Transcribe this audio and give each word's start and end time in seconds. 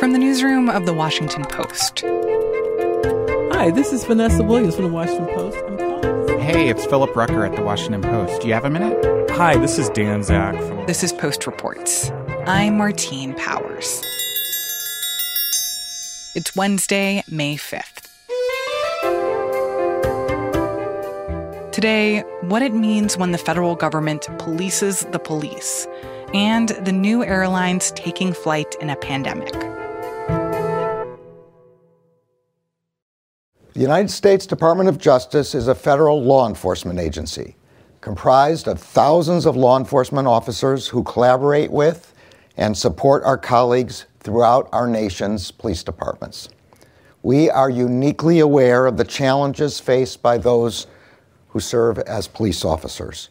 From 0.00 0.12
the 0.14 0.18
newsroom 0.18 0.70
of 0.70 0.86
The 0.86 0.94
Washington 0.94 1.44
Post. 1.44 2.00
Hi, 3.52 3.70
this 3.70 3.92
is 3.92 4.02
Vanessa 4.06 4.42
Williams 4.42 4.74
from 4.76 4.86
The 4.86 4.90
Washington 4.90 5.26
Post. 5.26 5.58
Hey, 6.40 6.70
it's 6.70 6.86
Philip 6.86 7.14
Rucker 7.14 7.44
at 7.44 7.54
The 7.54 7.60
Washington 7.60 8.00
Post. 8.00 8.40
Do 8.40 8.48
you 8.48 8.54
have 8.54 8.64
a 8.64 8.70
minute? 8.70 8.96
Hi, 9.32 9.58
this 9.58 9.78
is 9.78 9.90
Dan 9.90 10.22
Zak 10.22 10.54
from. 10.54 10.86
This 10.86 11.04
is 11.04 11.12
Post 11.12 11.46
Reports. 11.46 12.10
I'm 12.46 12.78
Martine 12.78 13.34
Powers. 13.34 14.02
It's 16.34 16.56
Wednesday, 16.56 17.22
May 17.28 17.56
5th. 17.56 18.08
Today, 21.72 22.20
what 22.40 22.62
it 22.62 22.72
means 22.72 23.18
when 23.18 23.32
the 23.32 23.38
federal 23.38 23.76
government 23.76 24.22
polices 24.38 25.12
the 25.12 25.18
police, 25.18 25.86
and 26.32 26.70
the 26.70 26.92
new 26.92 27.22
airlines 27.22 27.90
taking 27.92 28.32
flight 28.32 28.74
in 28.80 28.88
a 28.88 28.96
pandemic. 28.96 29.52
The 33.72 33.80
United 33.80 34.10
States 34.10 34.46
Department 34.46 34.88
of 34.88 34.98
Justice 34.98 35.54
is 35.54 35.68
a 35.68 35.76
federal 35.76 36.20
law 36.20 36.48
enforcement 36.48 36.98
agency 36.98 37.54
comprised 38.00 38.66
of 38.66 38.80
thousands 38.80 39.46
of 39.46 39.54
law 39.56 39.78
enforcement 39.78 40.26
officers 40.26 40.88
who 40.88 41.04
collaborate 41.04 41.70
with 41.70 42.12
and 42.56 42.76
support 42.76 43.22
our 43.22 43.38
colleagues 43.38 44.06
throughout 44.18 44.68
our 44.72 44.88
nation's 44.88 45.52
police 45.52 45.84
departments. 45.84 46.48
We 47.22 47.48
are 47.48 47.70
uniquely 47.70 48.40
aware 48.40 48.86
of 48.86 48.96
the 48.96 49.04
challenges 49.04 49.78
faced 49.78 50.20
by 50.20 50.38
those 50.38 50.88
who 51.50 51.60
serve 51.60 51.98
as 52.00 52.26
police 52.26 52.64
officers. 52.64 53.28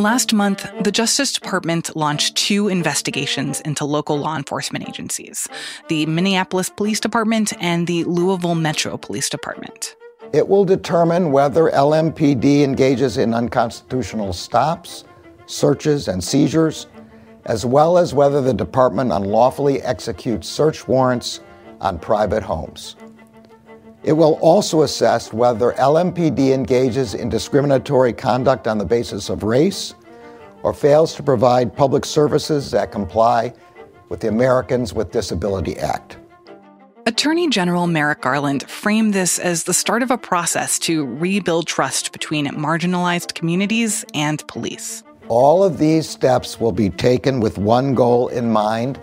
Last 0.00 0.32
month, 0.32 0.64
the 0.84 0.92
Justice 0.92 1.32
Department 1.32 1.96
launched 1.96 2.36
two 2.36 2.68
investigations 2.68 3.60
into 3.62 3.84
local 3.84 4.16
law 4.16 4.36
enforcement 4.36 4.88
agencies 4.88 5.48
the 5.88 6.06
Minneapolis 6.06 6.70
Police 6.70 7.00
Department 7.00 7.52
and 7.58 7.88
the 7.88 8.04
Louisville 8.04 8.54
Metro 8.54 8.96
Police 8.96 9.28
Department. 9.28 9.96
It 10.32 10.46
will 10.46 10.64
determine 10.64 11.32
whether 11.32 11.64
LMPD 11.70 12.62
engages 12.62 13.18
in 13.18 13.34
unconstitutional 13.34 14.32
stops, 14.32 15.02
searches, 15.46 16.06
and 16.06 16.22
seizures, 16.22 16.86
as 17.46 17.66
well 17.66 17.98
as 17.98 18.14
whether 18.14 18.40
the 18.40 18.54
department 18.54 19.10
unlawfully 19.10 19.82
executes 19.82 20.48
search 20.48 20.86
warrants 20.86 21.40
on 21.80 21.98
private 21.98 22.44
homes. 22.44 22.94
It 24.08 24.16
will 24.16 24.38
also 24.40 24.84
assess 24.84 25.34
whether 25.34 25.72
LMPD 25.72 26.54
engages 26.54 27.12
in 27.12 27.28
discriminatory 27.28 28.14
conduct 28.14 28.66
on 28.66 28.78
the 28.78 28.84
basis 28.86 29.28
of 29.28 29.42
race 29.42 29.96
or 30.62 30.72
fails 30.72 31.14
to 31.16 31.22
provide 31.22 31.76
public 31.76 32.06
services 32.06 32.70
that 32.70 32.90
comply 32.90 33.52
with 34.08 34.20
the 34.20 34.28
Americans 34.28 34.94
with 34.94 35.10
Disability 35.12 35.78
Act. 35.78 36.16
Attorney 37.04 37.50
General 37.50 37.86
Merrick 37.86 38.22
Garland 38.22 38.62
framed 38.70 39.12
this 39.12 39.38
as 39.38 39.64
the 39.64 39.74
start 39.74 40.02
of 40.02 40.10
a 40.10 40.16
process 40.16 40.78
to 40.78 41.04
rebuild 41.04 41.66
trust 41.66 42.10
between 42.10 42.46
marginalized 42.46 43.34
communities 43.34 44.06
and 44.14 44.42
police. 44.48 45.04
All 45.28 45.62
of 45.62 45.76
these 45.76 46.08
steps 46.08 46.58
will 46.58 46.72
be 46.72 46.88
taken 46.88 47.40
with 47.40 47.58
one 47.58 47.94
goal 47.94 48.28
in 48.28 48.50
mind 48.50 48.98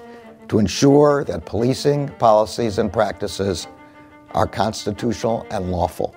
to 0.48 0.58
ensure 0.58 1.24
that 1.26 1.46
policing 1.46 2.08
policies 2.18 2.80
and 2.80 2.92
practices 2.92 3.68
are 4.36 4.46
constitutional 4.46 5.48
and 5.50 5.72
lawful. 5.72 6.16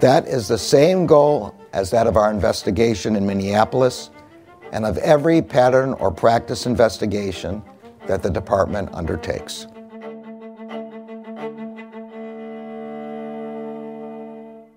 That 0.00 0.26
is 0.26 0.48
the 0.48 0.58
same 0.58 1.06
goal 1.06 1.54
as 1.72 1.90
that 1.92 2.06
of 2.06 2.16
our 2.16 2.30
investigation 2.30 3.16
in 3.16 3.26
Minneapolis 3.26 4.10
and 4.72 4.84
of 4.84 4.98
every 4.98 5.40
pattern 5.40 5.94
or 5.94 6.10
practice 6.10 6.66
investigation 6.66 7.62
that 8.06 8.22
the 8.22 8.30
department 8.30 8.92
undertakes. 8.92 9.66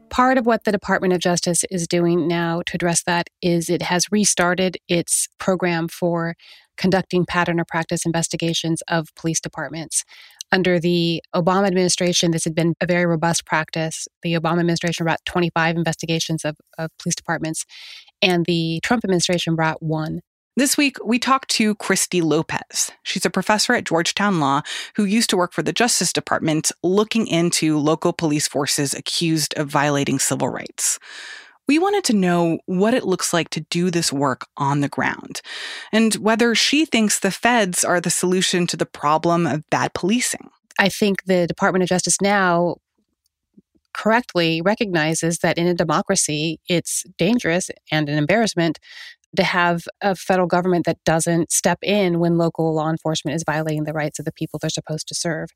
Part 0.10 0.38
of 0.38 0.46
what 0.46 0.64
the 0.64 0.72
Department 0.72 1.12
of 1.14 1.20
Justice 1.20 1.64
is 1.72 1.88
doing 1.88 2.28
now 2.28 2.62
to 2.68 2.76
address 2.76 3.02
that 3.04 3.32
is 3.42 3.68
it 3.68 3.82
has 3.82 4.12
restarted 4.12 4.78
its 4.88 5.28
program 5.40 5.88
for 5.88 6.36
conducting 6.78 7.26
pattern 7.26 7.60
or 7.60 7.66
practice 7.66 8.06
investigations 8.06 8.84
of 8.88 9.14
police 9.16 9.40
departments. 9.40 10.04
Under 10.54 10.80
the 10.80 11.20
Obama 11.36 11.66
administration, 11.66 12.30
this 12.30 12.44
had 12.44 12.54
been 12.54 12.76
a 12.80 12.86
very 12.86 13.08
robust 13.08 13.44
practice. 13.44 14.08
The 14.22 14.34
Obama 14.36 14.60
administration 14.60 15.04
brought 15.04 15.26
25 15.26 15.76
investigations 15.76 16.46
of, 16.46 16.56
of 16.78 16.92
police 17.00 17.16
departments, 17.16 17.66
and 18.22 18.46
the 18.46 18.80
Trump 18.84 19.04
administration 19.04 19.56
brought 19.56 19.82
one. 19.82 20.20
This 20.56 20.78
week, 20.78 20.98
we 21.04 21.18
talked 21.18 21.50
to 21.52 21.74
Christy 21.74 22.22
Lopez. 22.22 22.92
She's 23.02 23.26
a 23.26 23.32
professor 23.32 23.74
at 23.74 23.86
Georgetown 23.86 24.40
Law 24.40 24.62
who 24.96 25.06
used 25.06 25.32
to 25.32 25.38
work 25.38 25.54
for 25.54 25.64
the 25.64 25.74
Justice 25.74 26.14
Department 26.14 26.72
looking 26.84 27.26
into 27.26 27.80
local 27.80 28.14
police 28.14 28.48
forces 28.48 28.94
accused 28.94 29.56
of 29.58 29.70
violating 29.70 30.20
civil 30.20 30.50
rights. 30.50 31.00
We 31.68 31.80
wanted 31.80 32.04
to 32.06 32.14
know 32.14 32.60
what 32.66 32.94
it 32.94 33.06
looks 33.06 33.34
like 33.34 33.50
to 33.52 33.62
do 33.70 33.90
this 33.90 34.12
work 34.12 34.48
on 34.58 34.82
the 34.82 34.90
ground 34.90 35.42
and 35.92 36.14
whether 36.16 36.56
she 36.56 36.86
thinks 36.86 37.20
the 37.20 37.32
feds 37.32 37.84
are 37.84 38.02
the 38.02 38.10
solution 38.10 38.68
to 38.68 38.78
the 38.78 38.86
problem 38.86 39.48
of 39.48 39.70
bad 39.70 39.94
policing. 39.94 40.50
I 40.80 40.90
think 40.90 41.24
the 41.26 41.48
Department 41.48 41.84
of 41.84 41.90
Justice 41.90 42.20
now 42.22 42.78
correctly 43.94 44.62
recognizes 44.62 45.40
that 45.40 45.58
in 45.58 45.68
a 45.68 45.74
democracy, 45.74 46.60
it's 46.68 47.04
dangerous 47.18 47.70
and 47.92 48.10
an 48.10 48.18
embarrassment 48.18 48.80
to 49.36 49.44
have 49.44 49.84
a 50.02 50.16
federal 50.16 50.48
government 50.48 50.86
that 50.86 51.04
doesn't 51.06 51.52
step 51.52 51.80
in 51.82 52.20
when 52.20 52.38
local 52.38 52.74
law 52.74 52.90
enforcement 52.90 53.36
is 53.36 53.44
violating 53.46 53.84
the 53.84 53.94
rights 53.94 54.20
of 54.20 54.26
the 54.26 54.32
people 54.32 54.60
they're 54.60 54.70
supposed 54.70 55.08
to 55.08 55.16
serve. 55.16 55.50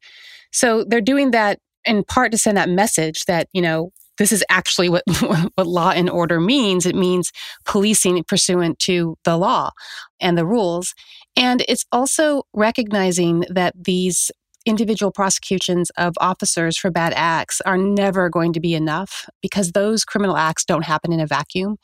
So 0.52 0.84
they're 0.84 1.02
doing 1.02 1.32
that 1.32 1.60
in 1.86 2.04
part 2.04 2.32
to 2.32 2.38
send 2.38 2.58
that 2.58 2.70
message 2.70 3.26
that, 3.26 3.48
you 3.54 3.62
know, 3.62 3.92
this 4.18 4.32
is 4.32 4.44
actually 4.50 4.90
what, 4.90 5.04
what 5.56 5.68
law 5.68 5.92
and 5.92 6.10
order 6.10 6.40
means. 6.40 6.86
It 6.86 6.96
means 6.96 7.32
policing 7.66 8.24
pursuant 8.24 8.80
to 8.80 9.18
the 9.24 9.38
law 9.38 9.72
and 10.20 10.38
the 10.38 10.46
rules. 10.46 10.94
And 11.36 11.64
it's 11.68 11.86
also 11.92 12.44
recognizing 12.54 13.46
that 13.50 13.74
these 13.80 14.32
individual 14.66 15.12
prosecutions 15.12 15.90
of 15.98 16.14
officers 16.20 16.78
for 16.78 16.92
bad 16.92 17.14
acts 17.16 17.62
are 17.62 17.78
never 17.78 18.30
going 18.30 18.52
to 18.54 18.60
be 18.60 18.76
enough 18.76 19.30
because 19.42 19.72
those 19.72 20.04
criminal 20.04 20.36
acts 20.36 20.66
don't 20.66 20.84
happen 20.84 21.14
in 21.14 21.22
a 21.22 21.28
vacuum. 21.28 21.78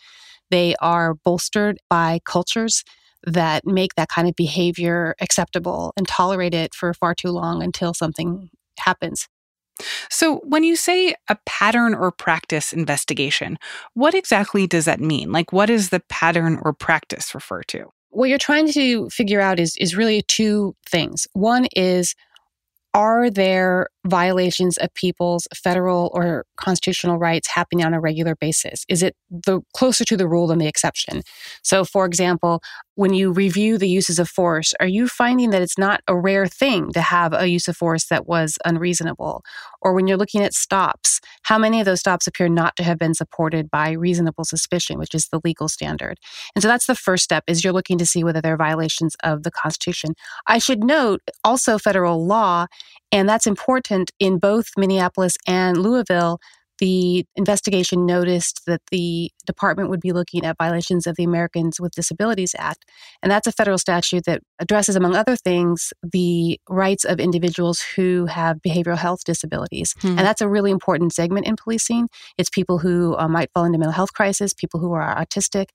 They 0.52 0.76
are 0.82 1.16
bolstered 1.24 1.78
by 1.90 2.20
cultures 2.26 2.84
that 3.26 3.66
make 3.66 3.96
that 3.96 4.10
kind 4.10 4.28
of 4.28 4.36
behavior 4.36 5.16
acceptable 5.22 5.94
and 5.96 6.08
tolerate 6.08 6.54
it 6.54 6.76
for 6.76 6.94
far 6.94 7.16
too 7.16 7.30
long 7.30 7.64
until 7.64 7.94
something 7.94 8.50
happens. 8.80 9.28
So, 10.10 10.38
when 10.44 10.64
you 10.64 10.76
say 10.76 11.16
a 11.30 11.38
pattern 11.46 11.94
or 11.94 12.12
practice 12.12 12.74
investigation, 12.74 13.58
what 13.94 14.14
exactly 14.14 14.68
does 14.68 14.86
that 14.86 15.00
mean? 15.00 15.32
Like, 15.32 15.52
what 15.52 15.68
does 15.68 15.90
the 15.90 16.02
pattern 16.10 16.60
or 16.62 16.74
practice 16.74 17.34
refer 17.34 17.64
to? 17.64 17.92
What 18.10 18.30
you're 18.30 18.38
trying 18.38 18.72
to 18.74 19.10
figure 19.10 19.42
out 19.42 19.60
is, 19.60 19.76
is 19.78 19.96
really 19.96 20.22
two 20.22 20.76
things. 20.88 21.28
One 21.34 21.68
is, 21.76 22.16
are 22.94 23.30
there 23.32 23.88
violations 24.06 24.78
of 24.78 24.94
people's 24.94 25.48
federal 25.56 26.12
or 26.14 26.46
constitutional 26.58 27.18
rights 27.18 27.48
happening 27.48 27.86
on 27.86 27.94
a 27.94 28.00
regular 28.00 28.36
basis? 28.36 28.86
Is 28.90 29.04
it 29.04 29.16
the 29.30 29.62
closer 29.74 30.04
to 30.06 30.18
the 30.18 30.28
rule 30.28 30.48
than 30.48 30.60
the 30.60 30.68
exception? 30.68 31.22
So, 31.64 31.86
for 31.86 32.06
example, 32.06 32.62
when 32.96 33.14
you 33.14 33.32
review 33.32 33.78
the 33.78 33.90
uses 33.90 34.20
of 34.20 34.30
force, 34.30 34.74
are 34.80 34.88
you 34.88 35.08
finding 35.08 35.50
that 35.50 35.62
it's 35.62 35.78
not 35.78 36.02
a 36.08 36.16
rare 36.16 36.46
thing 36.46 36.92
to 36.94 37.02
have 37.02 37.34
a 37.34 37.48
use 37.48 37.68
of 37.68 37.76
force 37.76 38.06
that 38.06 38.28
was 38.28 38.58
unreasonable? 38.66 39.44
Or 39.82 39.94
when 39.94 40.08
you're 40.08 40.18
looking 40.18 40.44
at 40.44 40.54
stops, 40.54 41.20
how 41.44 41.58
many 41.58 41.80
of 41.80 41.86
those 41.86 42.02
stops 42.02 42.28
appear 42.28 42.50
not 42.50 42.76
to 42.76 42.84
have 42.84 43.00
been 43.00 43.16
supported 43.16 43.72
by 43.72 43.92
reasonable 43.92 44.44
suspicion, 44.44 45.00
which 45.00 45.16
is 45.16 45.28
the 45.28 45.42
legal 45.44 45.68
standard? 45.68 46.20
And 46.56 46.62
so 46.62 46.68
that's 46.68 46.86
the 46.86 46.96
first 46.96 47.24
step 47.24 47.44
is 47.48 47.64
you're 47.64 47.74
looking 47.74 47.98
to 47.98 48.06
see 48.06 48.24
whether 48.24 48.42
there 48.42 48.54
are 48.54 48.58
violations 48.58 49.16
of 49.24 49.44
the 49.44 49.52
Constitution. 49.52 50.14
I 50.48 50.60
should 50.60 50.84
note 50.84 51.22
also 51.44 51.80
federal 51.80 52.26
law, 52.26 52.68
and 53.14 53.30
that's 53.30 53.48
important 53.48 54.12
in 54.20 54.40
both 54.40 54.72
Minneapolis 54.76 55.38
and 55.48 55.78
Louisville 55.78 56.40
the 56.80 57.26
investigation 57.36 58.06
noticed 58.06 58.64
that 58.66 58.82
the 58.92 59.32
department 59.46 59.90
would 59.90 60.00
be 60.00 60.12
looking 60.12 60.44
at 60.44 60.58
violations 60.58 61.06
of 61.06 61.16
the 61.16 61.24
Americans 61.24 61.80
with 61.80 61.94
Disabilities 61.94 62.56
Act. 62.58 62.84
And 63.22 63.32
that's 63.32 63.48
a 63.48 63.52
federal 63.52 63.78
statute 63.78 64.26
that 64.26 64.42
addresses, 64.60 64.96
among 64.96 65.16
other 65.16 65.36
things, 65.36 65.94
the 66.04 66.60
rights 66.68 67.06
of 67.06 67.20
individuals 67.20 67.82
who 67.96 68.26
have 68.26 68.58
behavioral 68.58 68.98
health 68.98 69.24
disabilities. 69.24 69.94
Hmm. 70.02 70.08
And 70.10 70.20
that's 70.20 70.42
a 70.42 70.50
really 70.50 70.72
important 70.72 71.14
segment 71.14 71.46
in 71.46 71.56
policing. 71.56 72.10
It's 72.38 72.50
people 72.50 72.80
who 72.80 73.16
uh, 73.18 73.28
might 73.28 73.52
fall 73.54 73.66
into 73.66 73.78
mental 73.78 73.94
health 73.94 74.14
crisis, 74.14 74.54
people 74.54 74.80
who 74.80 74.94
are 74.94 75.16
autistic. 75.16 75.68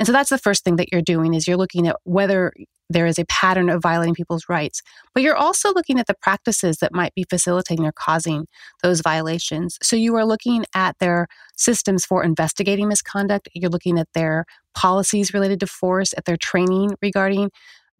And 0.00 0.06
so 0.06 0.12
that's 0.12 0.30
the 0.30 0.38
first 0.38 0.64
thing 0.64 0.76
that 0.76 0.90
you're 0.90 1.02
doing 1.02 1.34
is 1.34 1.46
you're 1.46 1.56
looking 1.56 1.86
at 1.86 1.96
whether 2.04 2.52
there 2.88 3.06
is 3.06 3.18
a 3.18 3.24
pattern 3.26 3.68
of 3.68 3.82
violating 3.82 4.14
people's 4.14 4.48
rights. 4.48 4.82
But 5.14 5.22
you're 5.22 5.36
also 5.36 5.72
looking 5.72 5.98
at 5.98 6.06
the 6.06 6.14
practices 6.14 6.78
that 6.78 6.94
might 6.94 7.14
be 7.14 7.24
facilitating 7.28 7.84
or 7.84 7.92
causing 7.92 8.46
those 8.82 9.00
violations. 9.00 9.78
So 9.82 9.96
you 9.96 10.14
are 10.16 10.24
looking 10.24 10.64
at 10.74 10.98
their 10.98 11.26
systems 11.56 12.04
for 12.04 12.22
investigating 12.22 12.88
misconduct. 12.88 13.48
You're 13.54 13.70
looking 13.70 13.98
at 13.98 14.08
their 14.14 14.44
policies 14.74 15.34
related 15.34 15.60
to 15.60 15.66
force, 15.66 16.14
at 16.16 16.24
their 16.24 16.36
training 16.36 16.94
regarding 17.02 17.50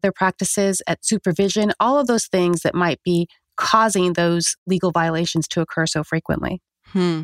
their 0.01 0.11
practices, 0.11 0.81
at 0.87 1.03
supervision, 1.03 1.73
all 1.79 1.99
of 1.99 2.07
those 2.07 2.27
things 2.27 2.61
that 2.61 2.75
might 2.75 3.01
be 3.03 3.27
causing 3.55 4.13
those 4.13 4.55
legal 4.67 4.91
violations 4.91 5.47
to 5.47 5.61
occur 5.61 5.85
so 5.87 6.03
frequently. 6.03 6.61
Hmm. 6.85 7.23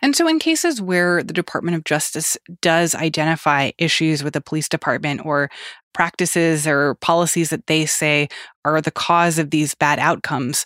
And 0.00 0.14
so, 0.16 0.26
in 0.28 0.38
cases 0.38 0.80
where 0.80 1.22
the 1.22 1.32
Department 1.32 1.76
of 1.76 1.84
Justice 1.84 2.36
does 2.60 2.94
identify 2.94 3.70
issues 3.78 4.22
with 4.22 4.34
the 4.34 4.40
police 4.40 4.68
department 4.68 5.24
or 5.24 5.50
practices 5.92 6.66
or 6.66 6.94
policies 6.96 7.50
that 7.50 7.66
they 7.66 7.86
say 7.86 8.28
are 8.64 8.80
the 8.80 8.90
cause 8.90 9.38
of 9.38 9.50
these 9.50 9.74
bad 9.74 9.98
outcomes, 9.98 10.64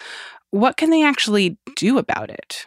what 0.50 0.76
can 0.76 0.90
they 0.90 1.04
actually 1.04 1.58
do 1.74 1.98
about 1.98 2.30
it? 2.30 2.66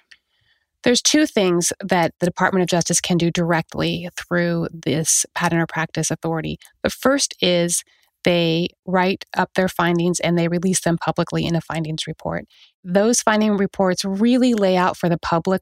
There's 0.83 1.01
two 1.01 1.25
things 1.25 1.74
that 1.83 2.13
the 2.19 2.25
Department 2.25 2.63
of 2.63 2.69
Justice 2.69 3.01
can 3.01 3.18
do 3.18 3.31
directly 3.31 4.09
through 4.15 4.68
this 4.71 5.25
pattern 5.36 5.59
or 5.59 5.68
practice 5.68 6.09
authority. 6.09 6.57
The 6.83 6.89
first 6.89 7.36
is 7.41 7.83
they 8.24 8.69
write 8.86 9.25
up 9.38 9.53
their 9.56 9.68
findings 9.68 10.19
and 10.19 10.38
they 10.38 10.47
release 10.47 10.81
them 10.81 10.97
publicly 10.97 11.45
in 11.45 11.56
a 11.56 11.62
findings 11.62 12.07
report. 12.07 12.45
Those 12.83 13.21
finding 13.21 13.57
reports 13.57 14.06
really 14.06 14.53
lay 14.53 14.77
out 14.77 14.97
for 14.97 15.09
the 15.09 15.18
public 15.18 15.62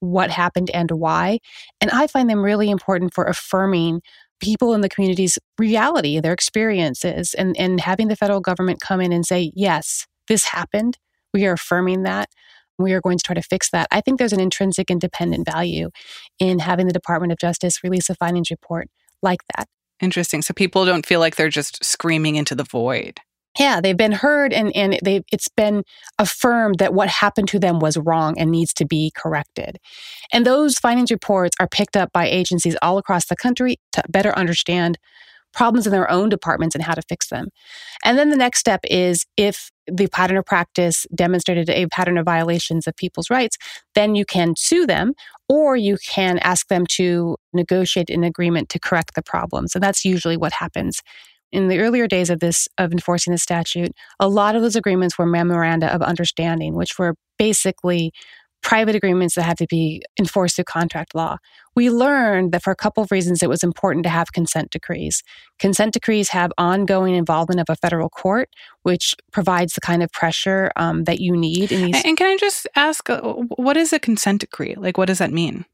what 0.00 0.30
happened 0.30 0.70
and 0.70 0.90
why. 0.90 1.38
And 1.80 1.90
I 1.90 2.06
find 2.06 2.28
them 2.28 2.44
really 2.44 2.70
important 2.70 3.14
for 3.14 3.24
affirming 3.24 4.02
people 4.40 4.74
in 4.74 4.80
the 4.80 4.88
community's 4.88 5.38
reality, 5.58 6.20
their 6.20 6.32
experiences, 6.32 7.34
and, 7.34 7.56
and 7.58 7.80
having 7.80 8.08
the 8.08 8.16
federal 8.16 8.40
government 8.40 8.80
come 8.80 9.00
in 9.00 9.12
and 9.12 9.26
say, 9.26 9.52
yes, 9.54 10.06
this 10.28 10.44
happened. 10.44 10.98
We 11.34 11.46
are 11.46 11.52
affirming 11.52 12.04
that. 12.04 12.28
We 12.78 12.92
are 12.92 13.00
going 13.00 13.18
to 13.18 13.24
try 13.24 13.34
to 13.34 13.42
fix 13.42 13.70
that. 13.70 13.88
I 13.90 14.00
think 14.00 14.18
there's 14.18 14.32
an 14.32 14.40
intrinsic 14.40 14.90
independent 14.90 15.46
value 15.50 15.90
in 16.38 16.60
having 16.60 16.86
the 16.86 16.92
Department 16.92 17.32
of 17.32 17.38
Justice 17.38 17.82
release 17.82 18.08
a 18.08 18.14
findings 18.14 18.50
report 18.50 18.88
like 19.20 19.40
that. 19.56 19.66
Interesting. 20.00 20.42
So 20.42 20.54
people 20.54 20.84
don't 20.84 21.04
feel 21.04 21.18
like 21.18 21.34
they're 21.34 21.48
just 21.48 21.84
screaming 21.84 22.36
into 22.36 22.54
the 22.54 22.62
void. 22.62 23.20
Yeah, 23.58 23.80
they've 23.80 23.96
been 23.96 24.12
heard 24.12 24.52
and, 24.52 24.74
and 24.76 24.98
they 25.02 25.22
it's 25.32 25.48
been 25.48 25.82
affirmed 26.18 26.78
that 26.78 26.94
what 26.94 27.08
happened 27.08 27.48
to 27.48 27.58
them 27.58 27.80
was 27.80 27.96
wrong 27.96 28.38
and 28.38 28.50
needs 28.50 28.72
to 28.74 28.86
be 28.86 29.12
corrected. 29.16 29.78
And 30.32 30.46
those 30.46 30.78
findings 30.78 31.10
reports 31.10 31.56
are 31.60 31.68
picked 31.68 31.96
up 31.96 32.12
by 32.12 32.26
agencies 32.26 32.76
all 32.82 32.98
across 32.98 33.26
the 33.26 33.36
country 33.36 33.76
to 33.92 34.02
better 34.08 34.36
understand 34.36 34.98
problems 35.54 35.86
in 35.86 35.92
their 35.92 36.10
own 36.10 36.28
departments 36.28 36.74
and 36.74 36.84
how 36.84 36.94
to 36.94 37.02
fix 37.08 37.28
them. 37.28 37.48
And 38.04 38.18
then 38.18 38.30
the 38.30 38.36
next 38.36 38.60
step 38.60 38.80
is 38.84 39.24
if 39.36 39.70
the 39.90 40.06
pattern 40.08 40.36
of 40.36 40.44
practice 40.44 41.06
demonstrated 41.14 41.70
a 41.70 41.86
pattern 41.86 42.18
of 42.18 42.26
violations 42.26 42.86
of 42.86 42.94
people's 42.96 43.30
rights, 43.30 43.56
then 43.94 44.14
you 44.14 44.24
can 44.24 44.54
sue 44.56 44.86
them 44.86 45.14
or 45.48 45.76
you 45.76 45.96
can 46.06 46.38
ask 46.40 46.68
them 46.68 46.86
to 46.90 47.36
negotiate 47.52 48.10
an 48.10 48.24
agreement 48.24 48.68
to 48.68 48.78
correct 48.78 49.14
the 49.14 49.22
problems. 49.22 49.74
And 49.74 49.82
that's 49.82 50.04
usually 50.04 50.36
what 50.36 50.52
happens. 50.52 51.00
In 51.50 51.68
the 51.68 51.78
earlier 51.78 52.06
days 52.06 52.30
of 52.30 52.40
this 52.40 52.68
of 52.78 52.92
enforcing 52.92 53.32
the 53.32 53.38
statute, 53.38 53.92
a 54.20 54.28
lot 54.28 54.54
of 54.54 54.62
those 54.62 54.76
agreements 54.76 55.18
were 55.18 55.26
memoranda 55.26 55.92
of 55.92 56.02
understanding, 56.02 56.74
which 56.74 56.98
were 56.98 57.14
basically 57.38 58.12
private 58.60 58.96
agreements 58.96 59.36
that 59.36 59.44
had 59.44 59.56
to 59.56 59.66
be 59.68 60.02
enforced 60.18 60.56
through 60.56 60.64
contract 60.64 61.14
law. 61.14 61.36
We 61.76 61.90
learned 61.90 62.50
that 62.52 62.62
for 62.62 62.72
a 62.72 62.76
couple 62.76 63.02
of 63.02 63.12
reasons 63.12 63.40
it 63.42 63.48
was 63.48 63.62
important 63.62 64.02
to 64.02 64.10
have 64.10 64.32
consent 64.32 64.70
decrees. 64.70 65.22
Consent 65.60 65.94
decrees 65.94 66.30
have 66.30 66.50
ongoing 66.58 67.14
involvement 67.14 67.60
of 67.60 67.66
a 67.68 67.76
federal 67.76 68.08
court, 68.08 68.50
which 68.82 69.14
provides 69.32 69.74
the 69.74 69.80
kind 69.80 70.02
of 70.02 70.10
pressure 70.10 70.72
um, 70.74 71.04
that 71.04 71.20
you 71.20 71.36
need. 71.36 71.70
In 71.70 71.82
these- 71.82 72.04
and 72.04 72.16
can 72.16 72.26
I 72.26 72.36
just 72.36 72.66
ask, 72.74 73.08
uh, 73.08 73.20
what 73.20 73.76
is 73.76 73.92
a 73.92 74.00
consent 74.00 74.40
decree? 74.40 74.74
Like, 74.76 74.98
what 74.98 75.06
does 75.06 75.18
that 75.18 75.32
mean? 75.32 75.64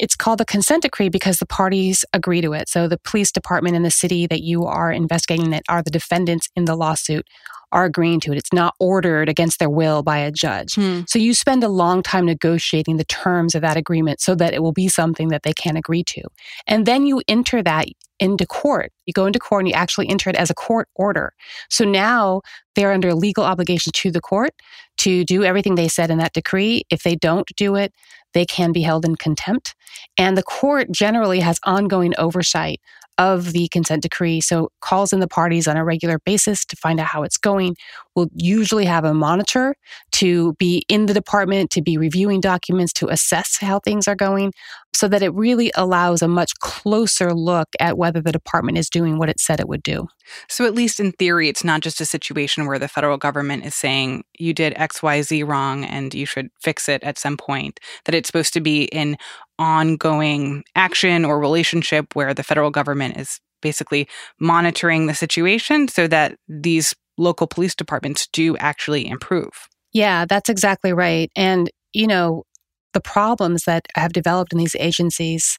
It's 0.00 0.16
called 0.16 0.40
a 0.40 0.46
consent 0.46 0.82
decree 0.82 1.10
because 1.10 1.38
the 1.38 1.46
parties 1.46 2.06
agree 2.14 2.40
to 2.40 2.54
it. 2.54 2.70
So 2.70 2.88
the 2.88 2.98
police 2.98 3.30
department 3.30 3.76
in 3.76 3.82
the 3.82 3.90
city 3.90 4.26
that 4.26 4.42
you 4.42 4.64
are 4.64 4.90
investigating 4.90 5.50
that 5.50 5.62
are 5.68 5.82
the 5.82 5.90
defendants 5.90 6.48
in 6.56 6.64
the 6.64 6.74
lawsuit 6.74 7.26
are 7.70 7.84
agreeing 7.84 8.18
to 8.20 8.32
it. 8.32 8.38
It's 8.38 8.52
not 8.52 8.74
ordered 8.80 9.28
against 9.28 9.58
their 9.58 9.70
will 9.70 10.02
by 10.02 10.18
a 10.18 10.32
judge. 10.32 10.74
Hmm. 10.74 11.02
So 11.06 11.18
you 11.18 11.34
spend 11.34 11.62
a 11.62 11.68
long 11.68 12.02
time 12.02 12.24
negotiating 12.24 12.96
the 12.96 13.04
terms 13.04 13.54
of 13.54 13.60
that 13.60 13.76
agreement 13.76 14.20
so 14.20 14.34
that 14.36 14.54
it 14.54 14.62
will 14.62 14.72
be 14.72 14.88
something 14.88 15.28
that 15.28 15.42
they 15.42 15.52
can 15.52 15.76
agree 15.76 16.02
to. 16.04 16.22
And 16.66 16.86
then 16.86 17.06
you 17.06 17.22
enter 17.28 17.62
that 17.62 17.86
into 18.18 18.46
court. 18.46 18.92
You 19.06 19.12
go 19.12 19.26
into 19.26 19.38
court 19.38 19.62
and 19.62 19.68
you 19.68 19.74
actually 19.74 20.08
enter 20.08 20.30
it 20.30 20.36
as 20.36 20.50
a 20.50 20.54
court 20.54 20.88
order. 20.94 21.32
So 21.68 21.84
now 21.84 22.40
they're 22.74 22.92
under 22.92 23.14
legal 23.14 23.44
obligation 23.44 23.92
to 23.92 24.10
the 24.10 24.20
court 24.20 24.52
to 25.00 25.24
do 25.24 25.44
everything 25.44 25.74
they 25.74 25.88
said 25.88 26.10
in 26.10 26.18
that 26.18 26.32
decree. 26.32 26.82
If 26.90 27.02
they 27.02 27.16
don't 27.16 27.48
do 27.56 27.74
it, 27.74 27.92
they 28.34 28.44
can 28.44 28.72
be 28.72 28.82
held 28.82 29.04
in 29.04 29.16
contempt. 29.16 29.74
And 30.18 30.36
the 30.36 30.42
court 30.42 30.90
generally 30.92 31.40
has 31.40 31.58
ongoing 31.64 32.14
oversight 32.18 32.80
of 33.20 33.52
the 33.52 33.68
consent 33.68 34.02
decree. 34.02 34.40
So 34.40 34.70
calls 34.80 35.12
in 35.12 35.20
the 35.20 35.28
parties 35.28 35.68
on 35.68 35.76
a 35.76 35.84
regular 35.84 36.18
basis 36.24 36.64
to 36.64 36.74
find 36.74 36.98
out 36.98 37.06
how 37.06 37.22
it's 37.22 37.36
going. 37.36 37.76
We'll 38.16 38.30
usually 38.34 38.86
have 38.86 39.04
a 39.04 39.12
monitor 39.12 39.74
to 40.12 40.54
be 40.54 40.84
in 40.88 41.04
the 41.04 41.12
department, 41.12 41.70
to 41.72 41.82
be 41.82 41.98
reviewing 41.98 42.40
documents, 42.40 42.94
to 42.94 43.08
assess 43.08 43.58
how 43.60 43.78
things 43.78 44.08
are 44.08 44.14
going, 44.14 44.54
so 44.94 45.06
that 45.06 45.22
it 45.22 45.34
really 45.34 45.70
allows 45.74 46.22
a 46.22 46.28
much 46.28 46.52
closer 46.60 47.34
look 47.34 47.68
at 47.78 47.98
whether 47.98 48.22
the 48.22 48.32
department 48.32 48.78
is 48.78 48.88
doing 48.88 49.18
what 49.18 49.28
it 49.28 49.38
said 49.38 49.60
it 49.60 49.68
would 49.68 49.82
do. 49.82 50.08
So, 50.48 50.64
at 50.64 50.74
least 50.74 50.98
in 50.98 51.12
theory, 51.12 51.48
it's 51.48 51.64
not 51.64 51.82
just 51.82 52.00
a 52.00 52.06
situation 52.06 52.66
where 52.66 52.78
the 52.78 52.88
federal 52.88 53.18
government 53.18 53.66
is 53.66 53.74
saying 53.74 54.24
you 54.38 54.54
did 54.54 54.72
XYZ 54.90 55.46
wrong 55.46 55.84
and 55.84 56.14
you 56.14 56.26
should 56.26 56.48
fix 56.60 56.88
it 56.88 57.02
at 57.02 57.18
some 57.18 57.36
point, 57.36 57.80
that 58.04 58.14
it's 58.14 58.26
supposed 58.28 58.52
to 58.54 58.60
be 58.60 58.84
in 58.84 59.16
ongoing 59.58 60.64
action 60.74 61.24
or 61.24 61.38
relationship 61.38 62.14
where 62.14 62.34
the 62.34 62.42
federal 62.42 62.70
government 62.70 63.16
is 63.16 63.40
basically 63.62 64.08
monitoring 64.38 65.06
the 65.06 65.14
situation 65.14 65.88
so 65.88 66.06
that 66.06 66.36
these 66.48 66.94
local 67.18 67.46
police 67.46 67.74
departments 67.74 68.26
do 68.32 68.56
actually 68.56 69.06
improve. 69.06 69.68
Yeah, 69.92 70.24
that's 70.24 70.48
exactly 70.48 70.92
right. 70.92 71.30
And, 71.36 71.70
you 71.92 72.06
know, 72.06 72.44
the 72.92 73.00
problems 73.00 73.64
that 73.64 73.86
have 73.96 74.12
developed 74.12 74.52
in 74.52 74.58
these 74.58 74.76
agencies 74.76 75.58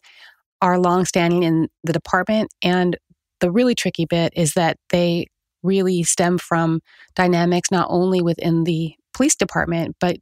are 0.62 0.80
longstanding 0.80 1.44
in 1.44 1.68
the 1.84 1.94
department. 1.94 2.50
And 2.64 2.98
the 3.40 3.52
really 3.52 3.76
tricky 3.76 4.06
bit 4.06 4.34
is 4.36 4.54
that 4.54 4.78
they 4.90 5.28
really 5.64 6.04
stem 6.04 6.38
from 6.38 6.82
dynamics 7.16 7.72
not 7.72 7.88
only 7.90 8.22
within 8.22 8.64
the 8.64 8.94
police 9.14 9.36
department, 9.36 9.96
but 10.00 10.18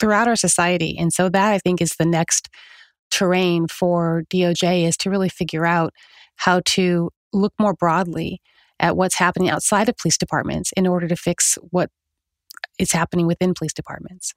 throughout 0.00 0.28
our 0.28 0.36
society. 0.36 0.96
And 0.98 1.12
so 1.12 1.28
that 1.28 1.52
I 1.52 1.58
think 1.58 1.80
is 1.80 1.96
the 1.98 2.04
next 2.04 2.48
terrain 3.10 3.68
for 3.68 4.24
DOJ 4.32 4.86
is 4.86 4.96
to 4.98 5.10
really 5.10 5.28
figure 5.28 5.64
out 5.64 5.92
how 6.36 6.60
to 6.66 7.10
look 7.32 7.52
more 7.58 7.74
broadly 7.74 8.40
at 8.80 8.96
what's 8.96 9.16
happening 9.16 9.48
outside 9.50 9.88
of 9.88 9.96
police 9.96 10.18
departments 10.18 10.72
in 10.76 10.86
order 10.86 11.06
to 11.06 11.16
fix 11.16 11.56
what 11.70 11.90
is 12.78 12.92
happening 12.92 13.26
within 13.26 13.54
police 13.54 13.72
departments. 13.72 14.34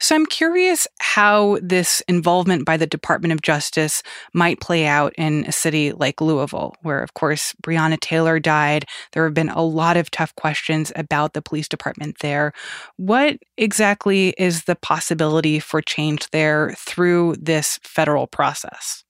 So 0.00 0.14
I'm 0.14 0.26
curious 0.26 0.86
how 1.00 1.58
this 1.62 2.02
involvement 2.08 2.64
by 2.64 2.76
the 2.76 2.86
Department 2.86 3.32
of 3.32 3.42
Justice 3.42 4.02
might 4.32 4.60
play 4.60 4.86
out 4.86 5.12
in 5.16 5.44
a 5.46 5.52
city 5.52 5.92
like 5.92 6.20
Louisville, 6.20 6.74
where, 6.82 7.00
of 7.02 7.14
course, 7.14 7.54
Breonna 7.62 8.00
Taylor 8.00 8.40
died. 8.40 8.86
There 9.12 9.24
have 9.24 9.34
been 9.34 9.50
a 9.50 9.62
lot 9.62 9.96
of 9.96 10.10
tough 10.10 10.34
questions 10.36 10.92
about 10.96 11.34
the 11.34 11.42
police 11.42 11.68
department 11.68 12.16
there. 12.20 12.52
What 12.96 13.38
exactly 13.56 14.34
is 14.38 14.64
the 14.64 14.76
possibility 14.76 15.60
for 15.60 15.82
change 15.82 16.30
there 16.30 16.74
through 16.76 17.36
this 17.40 17.78
federal 17.82 18.26
process? 18.26 19.04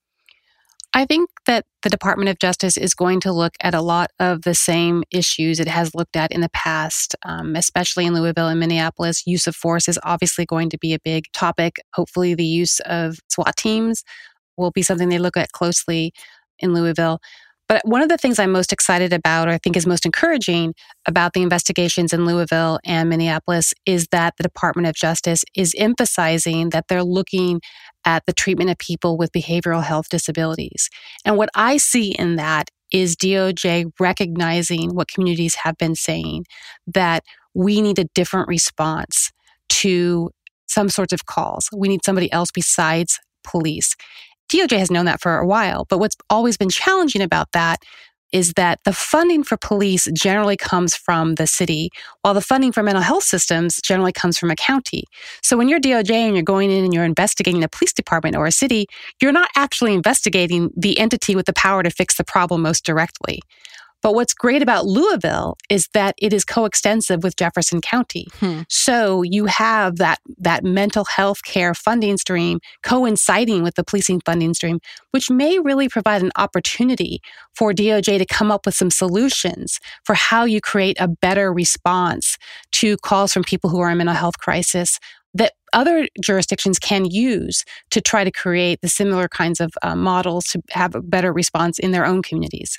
I 0.95 1.05
think 1.05 1.31
that 1.47 1.67
the 1.83 1.91
Department 1.91 2.31
of 2.31 2.39
Justice 2.39 2.77
is 2.77 2.95
going 2.95 3.21
to 3.21 3.33
look 3.33 3.55
at 3.61 3.75
a 3.75 3.83
lot 3.83 4.11
of 4.19 4.43
the 4.43 4.55
same 4.55 5.05
issues 5.11 5.61
it 5.61 5.69
has 5.69 5.95
looked 5.95 6.17
at 6.17 6.33
in 6.33 6.41
the 6.41 6.49
past, 6.51 7.15
um, 7.25 7.55
especially 7.57 8.07
in 8.07 8.15
Louisville 8.15 8.49
and 8.49 8.59
Minneapolis. 8.59 9.27
Use 9.27 9.47
of 9.47 9.55
force 9.55 9.87
is 9.87 9.99
obviously 10.03 10.47
going 10.47 10.71
to 10.71 10.79
be 10.79 10.95
a 10.95 10.99
big 10.99 11.25
topic. 11.33 11.81
Hopefully, 11.95 12.35
the 12.35 12.45
use 12.45 12.81
of 12.81 13.19
SWAT 13.29 13.57
teams 13.57 14.03
will 14.57 14.71
be 14.71 14.83
something 14.83 15.09
they 15.09 15.19
look 15.19 15.37
at 15.37 15.53
closely 15.53 16.13
in 16.59 16.75
Louisville. 16.75 17.21
But 17.69 17.83
one 17.85 18.01
of 18.01 18.09
the 18.09 18.17
things 18.17 18.39
I'm 18.39 18.51
most 18.51 18.73
excited 18.73 19.13
about, 19.13 19.47
or 19.47 19.51
I 19.51 19.59
think 19.59 19.77
is 19.77 19.87
most 19.87 20.07
encouraging 20.07 20.75
about 21.07 21.35
the 21.35 21.43
investigations 21.43 22.15
in 22.15 22.25
Louisville 22.25 22.79
and 22.85 23.11
Minneapolis, 23.11 23.75
is 23.85 24.07
that 24.11 24.35
the 24.39 24.43
Department 24.43 24.89
of 24.89 24.95
Justice 24.95 25.45
is 25.55 25.75
emphasizing 25.77 26.71
that 26.71 26.87
they're 26.89 27.05
looking 27.05 27.61
at 28.07 28.25
the 28.27 28.33
treatment 28.33 28.71
of 28.71 28.79
people 28.79 29.19
with 29.19 29.33
behavioral 29.33 29.85
health 29.85 30.09
disabilities. 30.09 30.89
And 31.27 31.37
what 31.37 31.51
I 31.55 31.77
see 31.77 32.13
in 32.13 32.37
that 32.37 32.71
is 32.91 33.17
DOJ 33.17 33.93
recognizing 34.01 34.95
what 34.95 35.09
communities 35.09 35.57
have 35.57 35.77
been 35.77 35.95
saying 35.95 36.47
that 36.87 37.23
we 37.55 37.83
need 37.83 37.99
a 37.99 38.05
different 38.15 38.49
response 38.49 39.31
to 39.69 40.31
some 40.69 40.89
sorts 40.89 41.13
of 41.13 41.27
calls. 41.27 41.69
We 41.77 41.89
need 41.89 42.05
somebody 42.05 42.33
else 42.33 42.51
besides 42.51 43.21
police. 43.45 43.95
DOJ 44.49 44.79
has 44.79 44.91
known 44.91 45.05
that 45.07 45.21
for 45.21 45.39
a 45.39 45.47
while, 45.47 45.87
but 45.89 45.99
what's 45.99 46.17
always 46.31 46.57
been 46.57 46.71
challenging 46.71 47.23
about 47.23 47.53
that 47.53 47.83
is 48.33 48.53
that 48.55 48.79
the 48.85 48.93
funding 48.93 49.43
for 49.43 49.57
police 49.57 50.07
generally 50.13 50.57
comes 50.57 50.95
from 50.95 51.37
the 51.37 51.47
city, 51.47 51.91
while 52.23 52.35
the 52.35 52.41
funding 52.41 52.73
for 52.73 52.83
mental 52.83 53.03
health 53.03 53.25
systems 53.25 53.81
generally 53.83 54.13
comes 54.13 54.39
from 54.39 54.51
a 54.51 54.57
county. 54.57 55.05
So 55.43 55.57
when 55.57 55.69
you're 55.69 55.81
DOJ 55.81 56.11
and 56.11 56.35
you're 56.35 56.43
going 56.43 56.71
in 56.71 56.85
and 56.85 56.93
you're 56.93 57.05
investigating 57.05 57.65
a 57.65 57.69
police 57.69 57.93
department 57.93 58.37
or 58.37 58.47
a 58.47 58.53
city, 58.53 58.87
you're 59.23 59.33
not 59.33 59.49
actually 59.57 59.95
investigating 59.95 60.71
the 60.77 60.99
entity 60.99 61.35
with 61.35 61.47
the 61.47 61.55
power 61.55 61.83
to 61.83 61.91
fix 61.91 62.17
the 62.17 62.25
problem 62.25 62.63
most 62.63 62.85
directly. 62.85 63.41
But 64.03 64.15
what's 64.15 64.35
great 64.35 64.63
about 64.63 64.87
Louisville 64.87 65.57
is 65.69 65.89
that 65.93 66.15
it 66.19 66.33
is 66.33 66.45
coextensive 66.45 67.23
with 67.23 67.37
Jefferson 67.37 67.81
County. 67.81 68.29
Hmm. 68.39 68.63
So 68.69 69.23
you 69.23 69.47
have 69.47 69.97
that, 69.97 70.19
that 70.39 70.65
mental 70.65 71.05
health 71.05 71.43
care 71.45 71.75
funding 71.75 72.17
stream 72.17 72.61
coinciding 72.83 73.63
with 73.63 73.75
the 73.75 73.85
policing 73.85 74.21
funding 74.25 74.55
stream, 74.55 74.79
which 75.11 75.31
may 75.31 75.59
really 75.59 75.89
provide 75.89 76.23
an 76.23 76.31
opportunity 76.37 77.21
for 77.55 77.73
DOJ 77.73 78.19
to 78.19 78.27
come 78.27 78.51
up 78.51 78.67
with 78.67 78.75
some 78.75 78.91
solutions 78.91 79.81
for 80.05 80.15
how 80.15 80.45
you 80.45 80.61
create 80.61 80.97
a 81.01 81.09
better 81.09 81.53
response 81.53 82.39
to 82.73 82.97
calls 82.99 83.33
from 83.33 83.43
people 83.43 83.71
who 83.71 83.81
are 83.81 83.91
in 83.91 83.99
mental 83.99 84.15
health 84.15 84.39
crisis 84.39 84.99
that 85.35 85.53
other 85.73 86.09
jurisdictions 86.23 86.79
can 86.79 87.05
use 87.05 87.65
to 87.91 88.01
try 88.01 88.25
to 88.25 88.31
create 88.31 88.81
the 88.81 88.89
similar 88.89 89.29
kinds 89.29 89.61
of 89.61 89.73
uh, 89.83 89.95
models 89.95 90.47
to 90.47 90.63
have 90.71 90.95
a 90.95 91.03
better 91.03 91.33
response 91.33 91.79
in 91.79 91.91
their 91.91 92.07
own 92.07 92.23
communities. 92.23 92.79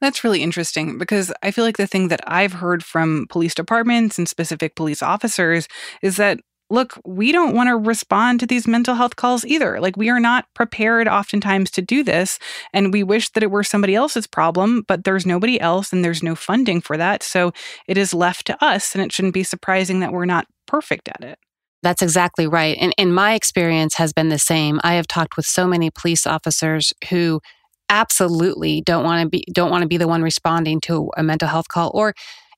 That's 0.00 0.24
really 0.24 0.42
interesting 0.42 0.98
because 0.98 1.32
I 1.42 1.50
feel 1.50 1.64
like 1.64 1.76
the 1.76 1.86
thing 1.86 2.08
that 2.08 2.20
I've 2.26 2.54
heard 2.54 2.84
from 2.84 3.26
police 3.28 3.54
departments 3.54 4.18
and 4.18 4.28
specific 4.28 4.74
police 4.74 5.02
officers 5.02 5.68
is 6.02 6.16
that 6.16 6.40
look, 6.70 6.98
we 7.04 7.32
don't 7.32 7.54
want 7.54 7.68
to 7.68 7.76
respond 7.76 8.40
to 8.40 8.46
these 8.46 8.66
mental 8.66 8.94
health 8.94 9.16
calls 9.16 9.44
either. 9.44 9.80
Like, 9.80 9.96
we 9.96 10.08
are 10.08 10.20
not 10.20 10.46
prepared 10.54 11.08
oftentimes 11.08 11.70
to 11.72 11.82
do 11.82 12.02
this. 12.02 12.38
And 12.72 12.92
we 12.92 13.02
wish 13.02 13.28
that 13.30 13.42
it 13.42 13.50
were 13.50 13.64
somebody 13.64 13.94
else's 13.94 14.26
problem, 14.26 14.84
but 14.86 15.04
there's 15.04 15.26
nobody 15.26 15.60
else 15.60 15.92
and 15.92 16.04
there's 16.04 16.22
no 16.22 16.34
funding 16.34 16.80
for 16.80 16.96
that. 16.96 17.22
So 17.22 17.52
it 17.88 17.98
is 17.98 18.14
left 18.14 18.46
to 18.46 18.64
us. 18.64 18.94
And 18.94 19.02
it 19.02 19.12
shouldn't 19.12 19.34
be 19.34 19.42
surprising 19.42 20.00
that 20.00 20.12
we're 20.12 20.24
not 20.24 20.46
perfect 20.66 21.08
at 21.08 21.24
it. 21.24 21.38
That's 21.82 22.02
exactly 22.02 22.46
right. 22.46 22.76
And, 22.80 22.94
and 22.98 23.14
my 23.14 23.34
experience 23.34 23.94
has 23.94 24.12
been 24.12 24.28
the 24.28 24.38
same. 24.38 24.80
I 24.84 24.94
have 24.94 25.08
talked 25.08 25.36
with 25.36 25.46
so 25.46 25.66
many 25.66 25.90
police 25.90 26.26
officers 26.26 26.92
who 27.08 27.40
absolutely 27.90 28.80
don't 28.80 29.04
want 29.04 29.22
to 29.22 29.28
be 29.28 29.44
don't 29.52 29.70
want 29.70 29.82
to 29.82 29.88
be 29.88 29.98
the 29.98 30.08
one 30.08 30.22
responding 30.22 30.80
to 30.80 31.10
a 31.16 31.22
mental 31.22 31.48
health 31.48 31.68
call 31.68 31.90
or 31.92 32.14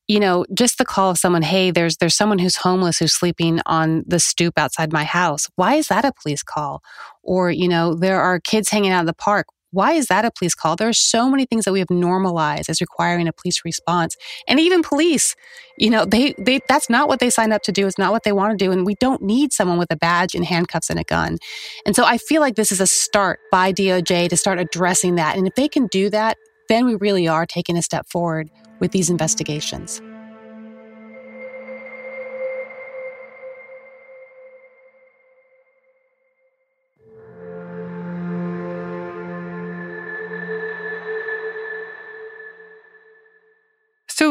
you 0.06 0.20
know 0.20 0.44
just 0.54 0.78
the 0.78 0.84
call 0.84 1.10
of 1.10 1.18
someone 1.18 1.42
hey 1.42 1.70
there's 1.70 1.96
there's 1.96 2.14
someone 2.14 2.38
who's 2.38 2.56
homeless 2.56 2.98
who's 2.98 3.14
sleeping 3.14 3.60
on 3.66 4.04
the 4.06 4.20
stoop 4.20 4.58
outside 4.58 4.92
my 4.92 5.04
house. 5.04 5.48
Why 5.56 5.74
is 5.76 5.88
that 5.88 6.04
a 6.04 6.12
police 6.22 6.42
call? 6.42 6.82
Or 7.22 7.50
you 7.50 7.66
know 7.66 7.94
there 7.94 8.20
are 8.20 8.38
kids 8.38 8.68
hanging 8.68 8.92
out 8.92 9.00
in 9.00 9.06
the 9.06 9.14
park 9.14 9.46
why 9.72 9.92
is 9.92 10.06
that 10.06 10.24
a 10.24 10.30
police 10.30 10.54
call? 10.54 10.76
There 10.76 10.88
are 10.88 10.92
so 10.92 11.28
many 11.28 11.46
things 11.46 11.64
that 11.64 11.72
we 11.72 11.80
have 11.80 11.90
normalized 11.90 12.68
as 12.68 12.80
requiring 12.80 13.26
a 13.26 13.32
police 13.32 13.62
response. 13.64 14.16
And 14.46 14.60
even 14.60 14.82
police, 14.82 15.34
you 15.78 15.90
know, 15.90 16.04
they, 16.04 16.34
they, 16.38 16.60
that's 16.68 16.88
not 16.88 17.08
what 17.08 17.20
they 17.20 17.30
signed 17.30 17.52
up 17.52 17.62
to 17.62 17.72
do. 17.72 17.86
It's 17.86 17.98
not 17.98 18.12
what 18.12 18.22
they 18.22 18.32
want 18.32 18.56
to 18.56 18.64
do. 18.64 18.70
And 18.70 18.86
we 18.86 18.94
don't 18.96 19.22
need 19.22 19.52
someone 19.52 19.78
with 19.78 19.90
a 19.90 19.96
badge 19.96 20.34
and 20.34 20.44
handcuffs 20.44 20.90
and 20.90 21.00
a 21.00 21.04
gun. 21.04 21.38
And 21.86 21.96
so 21.96 22.04
I 22.04 22.18
feel 22.18 22.42
like 22.42 22.54
this 22.54 22.70
is 22.70 22.80
a 22.80 22.86
start 22.86 23.40
by 23.50 23.72
DOJ 23.72 24.28
to 24.28 24.36
start 24.36 24.58
addressing 24.58 25.16
that. 25.16 25.36
And 25.36 25.46
if 25.46 25.54
they 25.54 25.68
can 25.68 25.86
do 25.86 26.10
that, 26.10 26.36
then 26.68 26.84
we 26.84 26.94
really 26.96 27.26
are 27.26 27.46
taking 27.46 27.76
a 27.76 27.82
step 27.82 28.06
forward 28.08 28.50
with 28.78 28.92
these 28.92 29.10
investigations. 29.10 30.00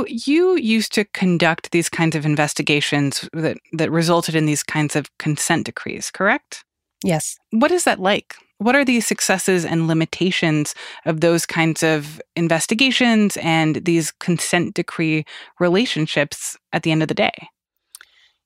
So 0.01 0.07
you 0.07 0.55
used 0.55 0.93
to 0.93 1.05
conduct 1.05 1.69
these 1.69 1.87
kinds 1.87 2.15
of 2.15 2.25
investigations 2.25 3.29
that, 3.33 3.57
that 3.73 3.91
resulted 3.91 4.33
in 4.33 4.47
these 4.47 4.63
kinds 4.63 4.95
of 4.95 5.15
consent 5.19 5.67
decrees, 5.67 6.09
correct? 6.09 6.65
Yes. 7.03 7.37
What 7.51 7.69
is 7.69 7.83
that 7.83 7.99
like? 7.99 8.33
What 8.57 8.75
are 8.75 8.83
the 8.83 8.99
successes 8.99 9.63
and 9.63 9.87
limitations 9.87 10.73
of 11.05 11.21
those 11.21 11.45
kinds 11.45 11.83
of 11.83 12.19
investigations 12.35 13.37
and 13.37 13.75
these 13.85 14.11
consent 14.11 14.73
decree 14.73 15.23
relationships 15.59 16.57
at 16.73 16.81
the 16.81 16.91
end 16.91 17.03
of 17.03 17.07
the 17.07 17.13
day? 17.13 17.49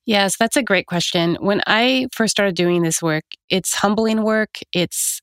Yes, 0.05 0.35
that's 0.37 0.57
a 0.57 0.63
great 0.63 0.87
question. 0.87 1.37
When 1.39 1.61
I 1.67 2.07
first 2.11 2.31
started 2.31 2.55
doing 2.55 2.83
this 2.83 3.01
work, 3.01 3.23
it's 3.49 3.75
humbling 3.75 4.23
work. 4.23 4.57
It's 4.73 5.21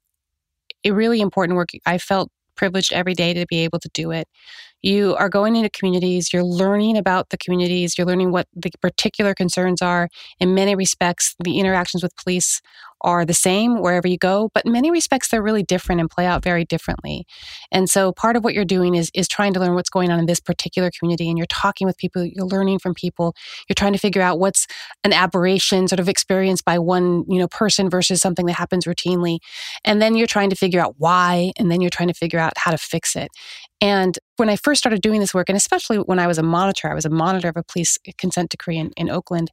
a 0.82 0.92
really 0.92 1.20
important 1.20 1.56
work. 1.56 1.68
I 1.84 1.98
felt 1.98 2.30
privileged 2.56 2.92
every 2.94 3.14
day 3.14 3.34
to 3.34 3.44
be 3.46 3.58
able 3.64 3.80
to 3.80 3.90
do 3.92 4.12
it. 4.12 4.28
You 4.82 5.14
are 5.16 5.28
going 5.28 5.56
into 5.56 5.70
communities, 5.70 6.32
you're 6.32 6.44
learning 6.44 6.96
about 6.96 7.30
the 7.30 7.38
communities, 7.38 7.96
you're 7.96 8.06
learning 8.06 8.32
what 8.32 8.48
the 8.54 8.70
particular 8.80 9.34
concerns 9.34 9.80
are. 9.80 10.08
In 10.40 10.54
many 10.54 10.74
respects, 10.74 11.34
the 11.42 11.58
interactions 11.58 12.02
with 12.02 12.14
police 12.16 12.60
are 13.02 13.24
the 13.24 13.34
same 13.34 13.80
wherever 13.80 14.06
you 14.06 14.16
go, 14.16 14.50
but 14.54 14.64
in 14.64 14.72
many 14.72 14.90
respects 14.90 15.28
they're 15.28 15.42
really 15.42 15.62
different 15.62 16.00
and 16.00 16.10
play 16.10 16.26
out 16.26 16.42
very 16.42 16.64
differently. 16.64 17.26
And 17.70 17.90
so 17.90 18.12
part 18.12 18.36
of 18.36 18.44
what 18.44 18.54
you're 18.54 18.64
doing 18.64 18.94
is 18.94 19.10
is 19.14 19.28
trying 19.28 19.52
to 19.54 19.60
learn 19.60 19.74
what's 19.74 19.90
going 19.90 20.10
on 20.10 20.18
in 20.18 20.26
this 20.26 20.40
particular 20.40 20.90
community 20.96 21.28
and 21.28 21.36
you're 21.36 21.46
talking 21.46 21.86
with 21.86 21.96
people, 21.98 22.24
you're 22.24 22.46
learning 22.46 22.78
from 22.78 22.94
people, 22.94 23.34
you're 23.68 23.74
trying 23.74 23.92
to 23.92 23.98
figure 23.98 24.22
out 24.22 24.38
what's 24.38 24.66
an 25.04 25.12
aberration 25.12 25.88
sort 25.88 26.00
of 26.00 26.08
experienced 26.08 26.64
by 26.64 26.78
one, 26.78 27.24
you 27.28 27.38
know, 27.38 27.48
person 27.48 27.90
versus 27.90 28.20
something 28.20 28.46
that 28.46 28.54
happens 28.54 28.84
routinely. 28.84 29.38
And 29.84 30.00
then 30.00 30.14
you're 30.14 30.26
trying 30.26 30.50
to 30.50 30.56
figure 30.56 30.80
out 30.80 30.94
why 30.98 31.52
and 31.58 31.70
then 31.70 31.80
you're 31.80 31.90
trying 31.90 32.08
to 32.08 32.14
figure 32.14 32.38
out 32.38 32.52
how 32.56 32.70
to 32.70 32.78
fix 32.78 33.16
it. 33.16 33.28
And 33.82 34.16
when 34.36 34.48
I 34.48 34.54
first 34.54 34.78
started 34.78 35.02
doing 35.02 35.18
this 35.18 35.34
work, 35.34 35.48
and 35.48 35.56
especially 35.56 35.98
when 35.98 36.20
I 36.20 36.28
was 36.28 36.38
a 36.38 36.42
monitor, 36.42 36.88
I 36.88 36.94
was 36.94 37.04
a 37.04 37.10
monitor 37.10 37.48
of 37.48 37.56
a 37.56 37.64
police 37.64 37.98
consent 38.16 38.50
decree 38.50 38.78
in, 38.78 38.92
in 38.96 39.10
Oakland, 39.10 39.50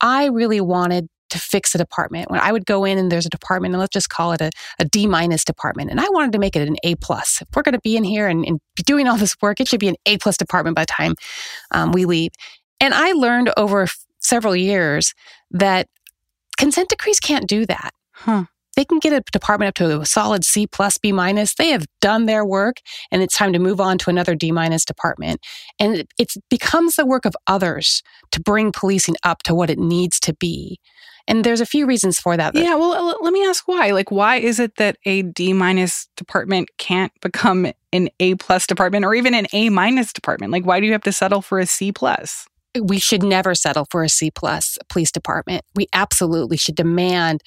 I 0.00 0.26
really 0.26 0.60
wanted 0.60 1.08
to 1.30 1.40
fix 1.40 1.74
a 1.74 1.78
department. 1.78 2.30
When 2.30 2.38
I 2.38 2.52
would 2.52 2.64
go 2.64 2.84
in 2.84 2.96
and 2.96 3.10
there's 3.10 3.26
a 3.26 3.30
department, 3.30 3.74
and 3.74 3.80
let's 3.80 3.92
just 3.92 4.08
call 4.08 4.30
it 4.30 4.40
a, 4.40 4.52
a 4.78 4.84
D 4.84 5.08
minus 5.08 5.44
department, 5.44 5.90
and 5.90 6.00
I 6.00 6.08
wanted 6.10 6.30
to 6.32 6.38
make 6.38 6.54
it 6.54 6.68
an 6.68 6.76
A 6.84 6.94
plus. 6.94 7.42
If 7.42 7.48
we're 7.56 7.62
going 7.62 7.72
to 7.72 7.80
be 7.80 7.96
in 7.96 8.04
here 8.04 8.28
and, 8.28 8.44
and, 8.46 8.60
be 8.76 8.84
doing 8.84 9.08
all 9.08 9.16
this 9.16 9.34
work, 9.42 9.60
it 9.60 9.66
should 9.66 9.80
be 9.80 9.88
an 9.88 9.96
A 10.06 10.16
plus 10.18 10.36
department 10.36 10.76
by 10.76 10.82
the 10.82 10.92
time 10.92 11.14
um, 11.72 11.90
we 11.90 12.04
leave. 12.04 12.30
And 12.78 12.94
I 12.94 13.12
learned 13.12 13.50
over 13.56 13.82
f- 13.82 14.04
several 14.20 14.54
years 14.54 15.12
that 15.50 15.88
consent 16.56 16.90
decrees 16.90 17.18
can't 17.18 17.48
do 17.48 17.66
that. 17.66 17.90
Huh 18.12 18.44
they 18.76 18.84
can 18.84 18.98
get 18.98 19.12
a 19.12 19.22
department 19.32 19.68
up 19.68 19.74
to 19.74 20.00
a 20.00 20.06
solid 20.06 20.44
C 20.44 20.66
plus 20.66 20.98
B 20.98 21.10
minus. 21.10 21.54
They 21.54 21.70
have 21.70 21.86
done 22.00 22.26
their 22.26 22.44
work 22.44 22.76
and 23.10 23.22
it's 23.22 23.36
time 23.36 23.52
to 23.54 23.58
move 23.58 23.80
on 23.80 23.98
to 23.98 24.10
another 24.10 24.34
D 24.34 24.52
minus 24.52 24.84
department. 24.84 25.40
And 25.80 25.96
it, 25.96 26.08
it 26.18 26.34
becomes 26.50 26.96
the 26.96 27.06
work 27.06 27.24
of 27.24 27.34
others 27.46 28.02
to 28.32 28.40
bring 28.40 28.72
policing 28.72 29.16
up 29.24 29.42
to 29.44 29.54
what 29.54 29.70
it 29.70 29.78
needs 29.78 30.20
to 30.20 30.34
be. 30.34 30.78
And 31.28 31.42
there's 31.42 31.60
a 31.60 31.66
few 31.66 31.86
reasons 31.86 32.20
for 32.20 32.36
that. 32.36 32.54
Yeah, 32.54 32.76
well, 32.76 33.16
let 33.20 33.32
me 33.32 33.44
ask 33.44 33.66
why. 33.66 33.90
Like, 33.90 34.12
why 34.12 34.36
is 34.36 34.60
it 34.60 34.76
that 34.76 34.96
a 35.04 35.22
D 35.22 35.52
minus 35.52 36.08
department 36.16 36.68
can't 36.78 37.12
become 37.20 37.66
an 37.92 38.08
A 38.20 38.36
plus 38.36 38.64
department 38.66 39.04
or 39.04 39.14
even 39.14 39.34
an 39.34 39.46
A 39.52 39.70
minus 39.70 40.12
department? 40.12 40.52
Like, 40.52 40.64
why 40.64 40.78
do 40.78 40.86
you 40.86 40.92
have 40.92 41.02
to 41.02 41.12
settle 41.12 41.42
for 41.42 41.58
a 41.58 41.66
C 41.66 41.90
plus? 41.90 42.46
we 42.82 42.98
should 42.98 43.22
never 43.22 43.54
settle 43.54 43.86
for 43.90 44.02
a 44.02 44.08
C 44.08 44.30
plus 44.30 44.78
police 44.88 45.10
department. 45.10 45.64
We 45.74 45.86
absolutely 45.92 46.56
should 46.56 46.74
demand 46.74 47.42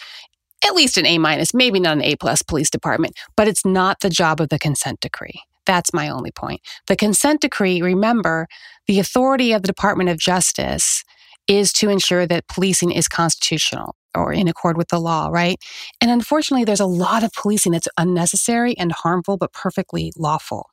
at 0.66 0.76
least 0.76 0.98
an 0.98 1.06
A 1.06 1.18
minus, 1.18 1.54
maybe 1.54 1.80
not 1.80 1.98
an 1.98 2.04
A 2.04 2.16
plus 2.16 2.42
police 2.42 2.70
department, 2.70 3.18
but 3.36 3.48
it's 3.48 3.66
not 3.66 4.02
the 4.02 4.10
job 4.10 4.42
of 4.42 4.50
the 4.50 4.60
consent 4.60 5.00
decree. 5.00 5.42
That's 5.66 5.94
my 5.94 6.10
only 6.10 6.32
point. 6.32 6.62
The 6.88 6.96
consent 6.96 7.42
decree, 7.42 7.82
remember, 7.82 8.48
the 8.88 9.00
authority 9.00 9.54
of 9.54 9.62
the 9.62 9.68
Department 9.68 10.10
of 10.10 10.18
Justice 10.18 11.04
is 11.48 11.72
to 11.74 11.90
ensure 11.90 12.26
that 12.26 12.48
policing 12.48 12.92
is 12.92 13.08
constitutional 13.08 13.96
or 14.16 14.34
in 14.34 14.48
accord 14.48 14.78
with 14.78 14.88
the 14.88 15.00
law, 15.00 15.30
right? 15.32 15.58
And 16.02 16.10
unfortunately, 16.10 16.66
there's 16.66 16.80
a 16.80 16.86
lot 16.86 17.24
of 17.24 17.32
policing 17.34 17.74
that's 17.74 17.88
unnecessary 17.98 18.76
and 18.78 18.92
harmful, 18.92 19.38
but 19.38 19.54
perfectly 19.54 20.12
lawful. 20.18 20.70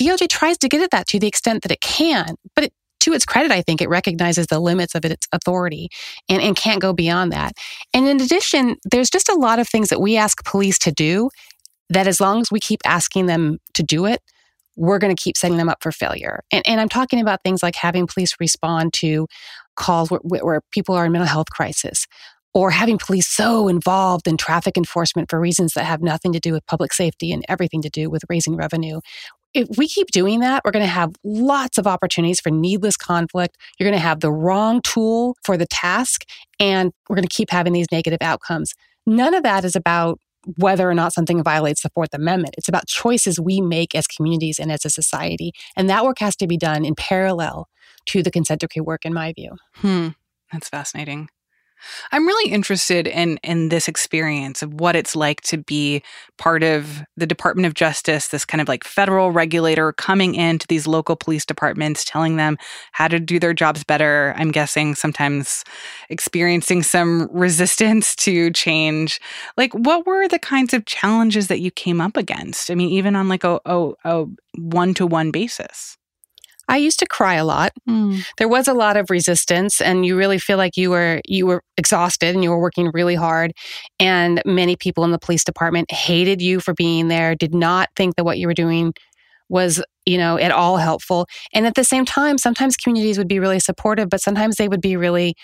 DOJ 0.00 0.28
tries 0.28 0.58
to 0.58 0.68
get 0.68 0.82
at 0.82 0.90
that 0.90 1.08
to 1.08 1.18
the 1.18 1.26
extent 1.26 1.62
that 1.62 1.72
it 1.72 1.80
can, 1.80 2.36
but 2.54 2.64
it 2.64 2.72
to 3.08 3.14
its 3.14 3.24
credit, 3.24 3.50
I 3.50 3.62
think 3.62 3.80
it 3.80 3.88
recognizes 3.88 4.46
the 4.46 4.60
limits 4.60 4.94
of 4.94 5.04
its 5.04 5.26
authority 5.32 5.88
and, 6.28 6.42
and 6.42 6.56
can't 6.56 6.80
go 6.80 6.92
beyond 6.92 7.32
that. 7.32 7.52
And 7.92 8.06
in 8.06 8.20
addition, 8.20 8.76
there's 8.90 9.10
just 9.10 9.28
a 9.28 9.34
lot 9.34 9.58
of 9.58 9.68
things 9.68 9.88
that 9.88 10.00
we 10.00 10.16
ask 10.16 10.44
police 10.44 10.78
to 10.80 10.92
do 10.92 11.30
that 11.90 12.06
as 12.06 12.20
long 12.20 12.40
as 12.40 12.50
we 12.50 12.60
keep 12.60 12.80
asking 12.84 13.26
them 13.26 13.58
to 13.74 13.82
do 13.82 14.04
it, 14.04 14.20
we're 14.76 14.98
going 14.98 15.14
to 15.14 15.20
keep 15.20 15.36
setting 15.36 15.56
them 15.56 15.68
up 15.68 15.82
for 15.82 15.90
failure. 15.90 16.40
And, 16.52 16.62
and 16.66 16.80
I'm 16.80 16.88
talking 16.88 17.20
about 17.20 17.42
things 17.42 17.62
like 17.62 17.74
having 17.74 18.06
police 18.06 18.34
respond 18.38 18.92
to 18.94 19.26
calls 19.74 20.10
where, 20.10 20.20
where 20.22 20.60
people 20.70 20.94
are 20.94 21.06
in 21.06 21.12
mental 21.12 21.26
health 21.26 21.50
crisis, 21.50 22.06
or 22.54 22.70
having 22.70 22.98
police 22.98 23.28
so 23.28 23.68
involved 23.68 24.26
in 24.26 24.36
traffic 24.36 24.76
enforcement 24.76 25.30
for 25.30 25.38
reasons 25.38 25.74
that 25.74 25.84
have 25.84 26.02
nothing 26.02 26.32
to 26.32 26.40
do 26.40 26.52
with 26.52 26.66
public 26.66 26.92
safety 26.92 27.32
and 27.32 27.44
everything 27.48 27.82
to 27.82 27.90
do 27.90 28.08
with 28.10 28.22
raising 28.28 28.56
revenue, 28.56 29.00
if 29.54 29.68
we 29.76 29.88
keep 29.88 30.08
doing 30.08 30.40
that, 30.40 30.62
we're 30.64 30.70
going 30.70 30.84
to 30.84 30.90
have 30.90 31.14
lots 31.24 31.78
of 31.78 31.86
opportunities 31.86 32.40
for 32.40 32.50
needless 32.50 32.96
conflict. 32.96 33.56
You're 33.78 33.88
going 33.88 33.98
to 33.98 34.06
have 34.06 34.20
the 34.20 34.32
wrong 34.32 34.82
tool 34.82 35.36
for 35.44 35.56
the 35.56 35.66
task, 35.66 36.24
and 36.60 36.92
we're 37.08 37.16
going 37.16 37.26
to 37.26 37.34
keep 37.34 37.50
having 37.50 37.72
these 37.72 37.90
negative 37.90 38.18
outcomes. 38.20 38.74
None 39.06 39.34
of 39.34 39.42
that 39.42 39.64
is 39.64 39.74
about 39.74 40.20
whether 40.56 40.88
or 40.88 40.94
not 40.94 41.12
something 41.12 41.42
violates 41.42 41.82
the 41.82 41.90
Fourth 41.90 42.14
Amendment. 42.14 42.54
It's 42.56 42.68
about 42.68 42.86
choices 42.86 43.40
we 43.40 43.60
make 43.60 43.94
as 43.94 44.06
communities 44.06 44.58
and 44.58 44.70
as 44.70 44.84
a 44.84 44.90
society. 44.90 45.52
And 45.76 45.90
that 45.90 46.04
work 46.04 46.18
has 46.20 46.36
to 46.36 46.46
be 46.46 46.56
done 46.56 46.84
in 46.84 46.94
parallel 46.94 47.68
to 48.06 48.22
the 48.22 48.30
consent 48.30 48.60
decree 48.60 48.80
work, 48.80 49.04
in 49.04 49.12
my 49.12 49.32
view. 49.32 49.56
Hmm. 49.76 50.08
That's 50.52 50.68
fascinating. 50.68 51.28
I'm 52.12 52.26
really 52.26 52.50
interested 52.50 53.06
in 53.06 53.38
in 53.42 53.68
this 53.68 53.88
experience 53.88 54.62
of 54.62 54.74
what 54.74 54.96
it's 54.96 55.14
like 55.14 55.40
to 55.42 55.58
be 55.58 56.02
part 56.36 56.62
of 56.62 57.02
the 57.16 57.26
Department 57.26 57.66
of 57.66 57.74
Justice, 57.74 58.28
this 58.28 58.44
kind 58.44 58.60
of 58.60 58.68
like 58.68 58.84
federal 58.84 59.30
regulator 59.30 59.92
coming 59.92 60.34
into 60.34 60.66
these 60.68 60.86
local 60.86 61.16
police 61.16 61.44
departments, 61.44 62.04
telling 62.04 62.36
them 62.36 62.56
how 62.92 63.08
to 63.08 63.18
do 63.18 63.38
their 63.38 63.54
jobs 63.54 63.84
better. 63.84 64.34
I'm 64.36 64.50
guessing 64.50 64.94
sometimes 64.94 65.64
experiencing 66.08 66.82
some 66.82 67.28
resistance 67.32 68.14
to 68.16 68.50
change. 68.52 69.20
Like, 69.56 69.72
what 69.74 70.06
were 70.06 70.28
the 70.28 70.38
kinds 70.38 70.74
of 70.74 70.84
challenges 70.84 71.48
that 71.48 71.60
you 71.60 71.70
came 71.70 72.00
up 72.00 72.16
against? 72.16 72.70
I 72.70 72.74
mean, 72.74 72.90
even 72.90 73.16
on 73.16 73.28
like 73.28 73.44
a 73.44 73.58
one 74.56 74.94
to 74.94 75.06
one 75.06 75.30
basis. 75.30 75.96
I 76.68 76.76
used 76.76 76.98
to 77.00 77.06
cry 77.06 77.34
a 77.34 77.44
lot. 77.44 77.72
Mm. 77.88 78.22
There 78.36 78.48
was 78.48 78.68
a 78.68 78.74
lot 78.74 78.96
of 78.96 79.10
resistance 79.10 79.80
and 79.80 80.04
you 80.04 80.16
really 80.16 80.38
feel 80.38 80.58
like 80.58 80.76
you 80.76 80.90
were 80.90 81.20
you 81.24 81.46
were 81.46 81.62
exhausted 81.76 82.34
and 82.34 82.44
you 82.44 82.50
were 82.50 82.60
working 82.60 82.90
really 82.92 83.14
hard 83.14 83.52
and 83.98 84.42
many 84.44 84.76
people 84.76 85.04
in 85.04 85.10
the 85.10 85.18
police 85.18 85.44
department 85.44 85.90
hated 85.90 86.42
you 86.42 86.60
for 86.60 86.74
being 86.74 87.08
there, 87.08 87.34
did 87.34 87.54
not 87.54 87.88
think 87.96 88.16
that 88.16 88.24
what 88.24 88.38
you 88.38 88.46
were 88.46 88.54
doing 88.54 88.92
was, 89.48 89.82
you 90.04 90.18
know, 90.18 90.38
at 90.38 90.52
all 90.52 90.76
helpful. 90.76 91.26
And 91.52 91.66
at 91.66 91.74
the 91.74 91.84
same 91.84 92.04
time, 92.04 92.38
sometimes 92.38 92.76
communities 92.76 93.18
would 93.18 93.28
be 93.28 93.38
really 93.38 93.60
supportive, 93.60 94.10
but 94.10 94.20
sometimes 94.20 94.56
they 94.56 94.68
would 94.68 94.82
be 94.82 94.96
really 94.96 95.34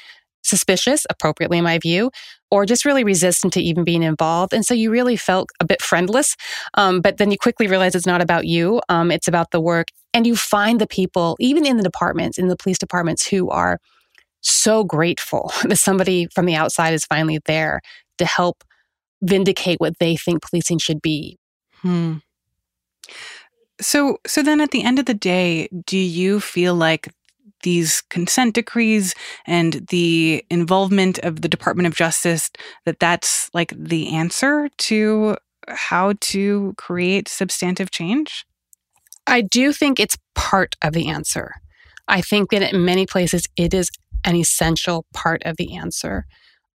suspicious, 0.45 1.07
appropriately 1.11 1.59
in 1.59 1.65
my 1.65 1.79
view, 1.79 2.11
or 2.51 2.65
just 2.65 2.85
really 2.85 3.03
resistant 3.03 3.53
to 3.55 3.61
even 3.61 3.83
being 3.83 4.03
involved. 4.03 4.53
And 4.53 4.65
so 4.65 4.75
you 4.75 4.91
really 4.91 5.17
felt 5.17 5.51
a 5.61 5.65
bit 5.65 5.83
friendless. 5.83 6.37
Um, 6.75 7.01
but 7.01 7.17
then 7.17 7.31
you 7.31 7.39
quickly 7.39 7.67
realize 7.67 7.95
it's 7.95 8.07
not 8.07 8.23
about 8.23 8.47
you, 8.47 8.81
um, 8.89 9.11
it's 9.11 9.29
about 9.29 9.51
the 9.51 9.61
work. 9.61 9.89
And 10.13 10.27
you 10.27 10.37
find 10.37 10.81
the 10.81 10.87
people, 10.87 11.37
even 11.41 11.67
in 11.67 11.77
the 11.77 11.83
departments, 11.83 12.39
in 12.39 12.49
the 12.49 12.57
police 12.57 12.79
departments, 12.79 13.27
who 13.27 13.51
are 13.51 13.81
so 14.43 14.85
grateful 14.85 15.53
that 15.65 15.77
somebody 15.77 16.29
from 16.35 16.47
the 16.47 16.55
outside 16.55 16.95
is 16.95 17.05
finally 17.05 17.41
there 17.47 17.81
to 18.19 18.25
help 18.25 18.63
vindicate 19.23 19.81
what 19.81 19.99
they 19.99 20.17
think 20.17 20.43
policing 20.43 20.79
should 20.79 21.01
be. 21.03 21.39
Hmm. 21.81 22.19
So, 23.81 24.19
so 24.27 24.43
then 24.43 24.61
at 24.61 24.71
the 24.71 24.85
end 24.85 24.99
of 24.99 25.07
the 25.07 25.15
day, 25.15 25.69
do 25.87 25.99
you 25.99 26.39
feel 26.39 26.75
like 26.75 27.09
these 27.65 28.01
consent 28.03 28.55
decrees 28.55 29.15
and 29.47 29.87
the 29.89 30.45
involvement 30.49 31.19
of 31.19 31.43
the 31.43 31.49
Department 31.49 31.89
of 31.89 31.95
Justice 31.97 32.51
that 32.87 33.01
that's 33.01 33.51
like 33.53 33.75
the 33.77 34.15
answer 34.15 34.69
to 34.79 35.37
how 35.69 36.15
to 36.21 36.75
create 36.79 37.29
substantive 37.29 37.91
change? 37.91 38.47
I 39.27 39.41
do 39.41 39.73
think 39.73 39.99
it's 39.99 40.19
part 40.35 40.77
of 40.83 40.93
the 40.93 41.09
answer. 41.09 41.55
I 42.07 42.21
think 42.21 42.51
that 42.51 42.73
in 42.73 42.85
many 42.85 43.07
places 43.07 43.47
it 43.57 43.75
is 43.75 43.91
an 44.25 44.37
essential 44.37 45.07
part 45.13 45.43
of 45.45 45.57
the 45.57 45.75
answer. 45.75 46.27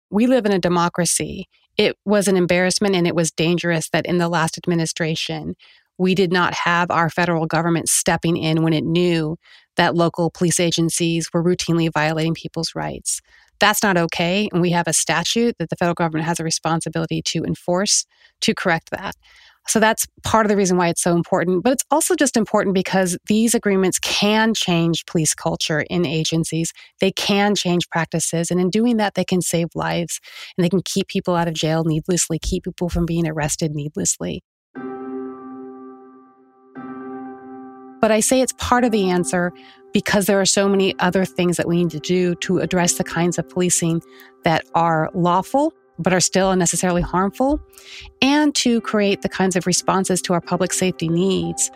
We 0.09 0.27
live 0.27 0.45
in 0.45 0.51
a 0.51 0.59
democracy. 0.59 1.47
It 1.77 1.97
was 2.05 2.27
an 2.27 2.35
embarrassment 2.35 2.95
and 2.95 3.07
it 3.07 3.15
was 3.15 3.31
dangerous 3.31 3.89
that 3.89 4.05
in 4.05 4.17
the 4.17 4.29
last 4.29 4.57
administration, 4.57 5.55
we 5.99 6.15
did 6.15 6.31
not 6.31 6.53
have 6.53 6.89
our 6.89 7.09
federal 7.09 7.45
government 7.45 7.89
stepping 7.89 8.37
in 8.37 8.63
when 8.63 8.73
it 8.73 8.83
knew 8.83 9.37
that 9.75 9.95
local 9.95 10.31
police 10.31 10.59
agencies 10.59 11.29
were 11.33 11.43
routinely 11.43 11.91
violating 11.93 12.33
people's 12.33 12.73
rights. 12.73 13.21
That's 13.59 13.83
not 13.83 13.97
okay. 13.97 14.49
And 14.51 14.61
we 14.61 14.71
have 14.71 14.87
a 14.87 14.93
statute 14.93 15.57
that 15.59 15.69
the 15.69 15.75
federal 15.75 15.93
government 15.93 16.25
has 16.25 16.39
a 16.39 16.43
responsibility 16.43 17.21
to 17.25 17.43
enforce 17.43 18.05
to 18.41 18.55
correct 18.55 18.89
that. 18.91 19.15
So 19.67 19.79
that's 19.79 20.07
part 20.23 20.45
of 20.45 20.49
the 20.49 20.55
reason 20.55 20.77
why 20.77 20.87
it's 20.87 21.03
so 21.03 21.15
important. 21.15 21.63
But 21.63 21.73
it's 21.73 21.83
also 21.91 22.15
just 22.15 22.37
important 22.37 22.73
because 22.73 23.17
these 23.27 23.53
agreements 23.53 23.99
can 23.99 24.53
change 24.53 25.05
police 25.05 25.35
culture 25.35 25.81
in 25.81 26.05
agencies. 26.05 26.71
They 26.99 27.11
can 27.11 27.53
change 27.53 27.87
practices. 27.89 28.49
And 28.49 28.59
in 28.59 28.69
doing 28.69 28.97
that, 28.97 29.13
they 29.13 29.25
can 29.25 29.41
save 29.41 29.67
lives 29.75 30.19
and 30.57 30.65
they 30.65 30.69
can 30.69 30.81
keep 30.83 31.07
people 31.07 31.35
out 31.35 31.47
of 31.47 31.53
jail 31.53 31.83
needlessly, 31.83 32.39
keep 32.39 32.63
people 32.63 32.89
from 32.89 33.05
being 33.05 33.27
arrested 33.27 33.71
needlessly. 33.73 34.41
But 37.99 38.11
I 38.11 38.19
say 38.19 38.41
it's 38.41 38.53
part 38.53 38.83
of 38.83 38.91
the 38.91 39.09
answer 39.09 39.51
because 39.93 40.27
there 40.27 40.39
are 40.39 40.45
so 40.45 40.69
many 40.69 40.97
other 40.99 41.25
things 41.25 41.57
that 41.57 41.67
we 41.67 41.77
need 41.83 41.91
to 41.91 41.99
do 41.99 42.35
to 42.35 42.59
address 42.59 42.93
the 42.93 43.03
kinds 43.03 43.37
of 43.37 43.49
policing 43.49 44.01
that 44.43 44.65
are 44.75 45.09
lawful 45.13 45.73
but 45.99 46.13
are 46.13 46.21
still 46.21 46.49
unnecessarily 46.49 47.01
harmful, 47.01 47.59
and 48.21 48.55
to 48.55 48.81
create 48.81 49.21
the 49.21 49.29
kinds 49.29 49.55
of 49.55 49.67
responses 49.67 50.21
to 50.23 50.33
our 50.33 50.41
public 50.41 50.73
safety 50.73 51.09
needs 51.09 51.69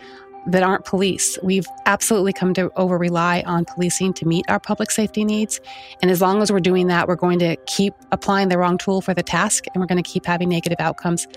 that 0.47 0.63
aren't 0.63 0.85
police. 0.85 1.37
We've 1.41 1.67
absolutely 1.85 2.33
come 2.33 2.53
to 2.55 2.69
over 2.75 2.97
rely 2.97 3.43
on 3.45 3.63
policing 3.65 4.13
to 4.15 4.27
meet 4.27 4.45
our 4.49 4.59
public 4.59 4.91
safety 4.91 5.23
needs. 5.23 5.61
And 6.01 6.11
as 6.11 6.21
long 6.21 6.41
as 6.41 6.51
we're 6.51 6.59
doing 6.59 6.87
that, 6.87 7.07
we're 7.07 7.15
going 7.15 7.39
to 7.39 7.55
keep 7.65 7.93
applying 8.11 8.49
the 8.49 8.57
wrong 8.57 8.77
tool 8.77 8.99
for 8.99 9.13
the 9.13 9.23
task 9.23 9.65
and 9.73 9.81
we're 9.81 9.87
going 9.87 10.03
to 10.03 10.09
keep 10.09 10.25
having 10.25 10.49
negative 10.49 10.81
outcomes. 10.81 11.27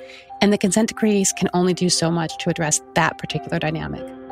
And 0.41 0.53
the 0.53 0.59
consent 0.59 0.89
decrees 0.89 1.33
can 1.33 1.49
only 1.55 1.73
do 1.73 1.89
so 1.89 2.11
much 2.11 2.37
to 2.39 2.51
address 2.51 2.81
that 2.97 3.17
particular 3.19 3.61
dynamic. 3.61 4.26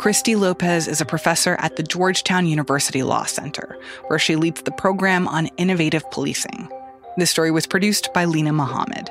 Christy 0.00 0.34
Lopez 0.34 0.88
is 0.88 1.00
a 1.02 1.04
professor 1.04 1.56
at 1.58 1.76
the 1.76 1.82
Georgetown 1.82 2.46
University 2.46 3.02
Law 3.02 3.24
Center, 3.24 3.78
where 4.06 4.18
she 4.18 4.34
leads 4.34 4.62
the 4.62 4.70
program 4.70 5.28
on 5.28 5.48
innovative 5.58 6.10
policing. 6.10 6.70
This 7.18 7.30
story 7.30 7.50
was 7.50 7.66
produced 7.66 8.08
by 8.14 8.24
Lena 8.24 8.54
Mohammed. 8.54 9.10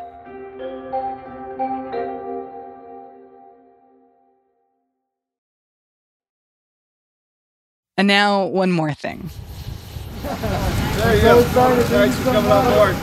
And 7.95 8.07
now, 8.07 8.45
one 8.45 8.71
more 8.71 8.95
thing. 8.95 9.29
There 10.23 11.15
you 11.15 11.21
go. 11.21 11.43
Thanks 11.43 12.17
for 12.17 12.23
coming 12.23 12.51
on 12.51 12.65
board. 12.65 12.95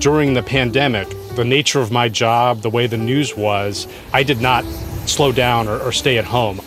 During 0.00 0.34
the 0.34 0.42
pandemic, 0.44 1.08
the 1.34 1.44
nature 1.44 1.80
of 1.80 1.90
my 1.90 2.08
job, 2.08 2.62
the 2.62 2.70
way 2.70 2.86
the 2.86 2.96
news 2.96 3.36
was, 3.36 3.88
I 4.12 4.22
did 4.22 4.40
not 4.40 4.64
slow 5.08 5.32
down 5.32 5.68
or, 5.68 5.78
or 5.80 5.92
stay 5.92 6.18
at 6.18 6.24
home. 6.24 6.60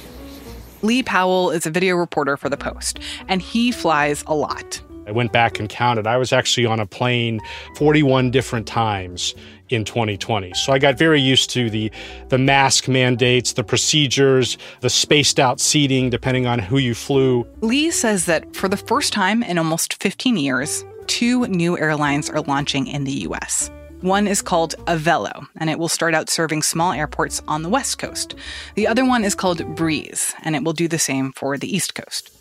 Lee 0.82 1.04
Powell 1.04 1.52
is 1.52 1.66
a 1.66 1.70
video 1.70 1.96
reporter 1.96 2.38
for 2.38 2.50
The 2.50 2.58
Post, 2.58 3.00
and 3.28 3.42
he 3.42 3.72
flies 3.72 4.24
a 4.26 4.34
lot. 4.34 4.82
I 5.08 5.12
went 5.12 5.32
back 5.32 5.60
and 5.60 5.68
counted. 5.68 6.08
I 6.08 6.18
was 6.18 6.32
actually 6.32 6.66
on 6.66 6.80
a 6.80 6.86
plane 6.86 7.40
41 7.76 8.32
different 8.32 8.68
times 8.68 9.34
in 9.70 9.84
2020. 9.84 10.54
So 10.54 10.72
I 10.72 10.80
got 10.80 10.98
very 10.98 11.20
used 11.20 11.50
to 11.52 11.70
the 11.70 11.92
the 12.30 12.38
mask 12.38 12.88
mandates, 12.88 13.54
the 13.54 13.64
procedures, 13.64 14.58
the 14.82 14.90
spaced 14.90 15.40
out 15.40 15.60
seating 15.60 16.10
depending 16.10 16.46
on 16.46 16.60
who 16.60 16.78
you 16.78 16.94
flew. 16.94 17.48
Lee 17.62 17.92
says 17.92 18.26
that 18.26 18.56
for 18.56 18.68
the 18.68 18.78
first 18.78 19.12
time 19.12 19.44
in 19.44 19.58
almost 19.58 20.02
15 20.02 20.38
years, 20.38 20.86
two 21.08 21.48
new 21.48 21.78
airlines 21.78 22.30
are 22.30 22.42
launching 22.42 22.88
in 22.88 23.04
the 23.04 23.24
US. 23.28 23.72
One 24.02 24.28
is 24.28 24.42
called 24.42 24.76
Avelo, 24.88 25.48
and 25.58 25.70
it 25.70 25.78
will 25.78 25.88
start 25.88 26.16
out 26.16 26.30
serving 26.30 26.64
small 26.64 26.92
airports 26.92 27.42
on 27.48 27.62
the 27.62 27.70
West 27.70 28.00
Coast. 28.00 28.34
The 28.76 28.88
other 28.88 29.06
one 29.06 29.24
is 29.24 29.36
called 29.36 29.76
Breeze, 29.76 30.34
and 30.44 30.56
it 30.56 30.64
will 30.64 30.74
do 30.74 30.88
the 30.88 31.00
same 31.00 31.32
for 31.34 31.58
the 31.58 31.74
East 31.74 31.94
Coast 31.94 32.32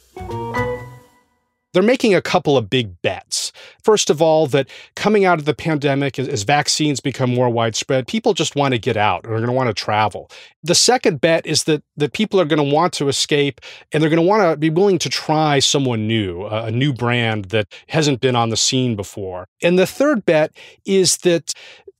they're 1.73 1.83
making 1.83 2.15
a 2.15 2.23
couple 2.23 2.57
of 2.57 2.69
big 2.69 3.01
bets. 3.03 3.53
First 3.83 4.11
of 4.11 4.21
all, 4.21 4.47
that 4.49 4.69
coming 4.97 5.25
out 5.25 5.39
of 5.39 5.45
the 5.45 5.55
pandemic, 5.55 6.19
as, 6.19 6.43
vaccines 6.43 7.01
become 7.01 7.33
more 7.35 7.49
widespread, 7.49 8.07
people 8.07 8.35
just 8.35 8.57
want 8.57 8.73
to 8.73 8.79
get 8.79 8.97
out 8.97 9.25
and 9.25 9.33
are 9.33 9.37
going 9.37 9.49
to 9.49 9.53
want 9.53 9.69
to 9.69 9.75
travel. 9.75 10.31
The 10.63 10.75
second 10.75 11.21
bet 11.21 11.47
is 11.47 11.65
that, 11.65 11.83
that 11.97 12.13
people 12.13 12.41
are 12.41 12.45
going 12.45 12.59
to 12.59 12.75
want 12.75 12.93
to 12.95 13.09
escape 13.09 13.61
and 13.93 14.03
they're 14.03 14.11
going 14.11 14.23
to 14.23 14.27
want 14.27 14.43
to 14.43 14.57
be 14.57 14.71
willing 14.71 14.99
to 14.99 15.09
try 15.09 15.59
someone 15.59 16.07
new, 16.07 16.47
a 16.47 16.71
new 16.71 16.93
brand 16.93 17.47
that 17.47 17.73
hasn't 17.89 18.21
been 18.21 18.37
on 18.37 18.51
the 18.51 18.57
scene 18.57 18.97
before. 18.97 19.47
And 19.63 19.79
the 19.79 19.87
third 19.87 20.25
bet 20.25 20.53
is 20.85 21.19
that 21.19 21.53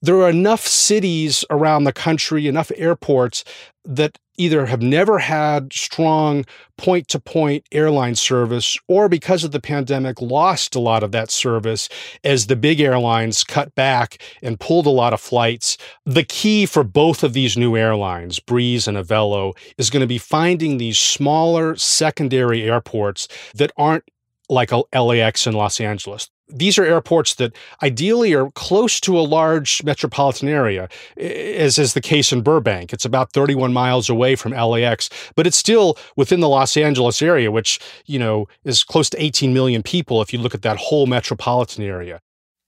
there 0.03 0.17
are 0.17 0.31
enough 0.31 0.67
cities 0.67 1.45
around 1.51 1.85
the 1.85 1.93
country, 1.93 2.47
enough 2.47 2.73
airports 2.77 3.45
that 3.85 4.19
either 4.37 4.67
have 4.67 4.81
never 4.81 5.19
had 5.19 5.71
strong 5.73 6.47
point 6.79 7.07
to 7.09 7.21
point 7.21 7.67
airline 7.73 8.15
service 8.15 8.79
or 8.89 9.07
because 9.07 9.45
of 9.45 9.51
the 9.51 9.61
pandemic 9.61 10.21
lost 10.23 10.75
a 10.75 10.81
lot 10.81 11.03
of 11.03 11.13
that 11.13 11.31
service 11.31 11.91
as 12.25 12.47
the 12.47 12.57
big 12.57 12.81
airlines 12.81 13.45
cut 13.45 13.75
back 13.75 14.17
and 14.43 14.59
pulled 14.59 14.87
a 14.87 14.91
lot 14.91 15.13
of 15.13 15.21
flights. 15.21 15.77
The 16.07 16.25
key 16.25 16.65
for 16.65 16.83
both 16.83 17.23
of 17.23 17.35
these 17.35 17.59
new 17.59 17.77
airlines, 17.77 18.41
Breeze 18.41 18.89
and 18.89 18.97
Avelo, 18.97 19.55
is 19.77 19.91
going 19.91 20.01
to 20.01 20.07
be 20.07 20.19
finding 20.19 20.79
these 20.79 20.99
smaller 20.99 21.77
secondary 21.77 22.63
airports 22.63 23.29
that 23.55 23.73
aren't 23.77 24.05
like 24.49 24.71
LAX 24.95 25.47
and 25.47 25.57
Los 25.57 25.81
Angeles. 25.81 26.31
These 26.53 26.79
are 26.79 26.85
airports 26.85 27.35
that 27.35 27.57
ideally 27.83 28.35
are 28.35 28.51
close 28.53 29.01
to 29.01 29.19
a 29.19 29.23
large 29.23 29.83
metropolitan 29.85 30.49
area, 30.49 30.89
as 31.17 31.79
is 31.79 31.95
the 31.95 32.01
case 32.01 32.33
in 32.33 32.43
Burbank. 32.43 32.93
It's 32.93 33.05
about 33.05 33.33
31 33.33 33.73
miles 33.73 34.09
away 34.09 34.37
from 34.37 34.53
LAX, 34.53 35.09
but 35.37 35.47
it's 35.47 35.57
still 35.57 35.97
within 36.17 36.41
the 36.41 36.49
Los 36.49 36.77
Angeles 36.77 37.23
area, 37.23 37.51
which, 37.51 37.79
you 38.07 38.19
know, 38.19 38.49
is 38.65 38.83
close 38.85 39.09
to 39.11 39.23
18 39.23 39.53
million 39.55 39.83
people 39.83 40.21
if 40.23 40.33
you 40.33 40.39
look 40.39 40.55
at 40.55 40.63
that 40.63 40.77
whole 40.77 41.07
metropolitan 41.07 41.85
area. 41.85 42.21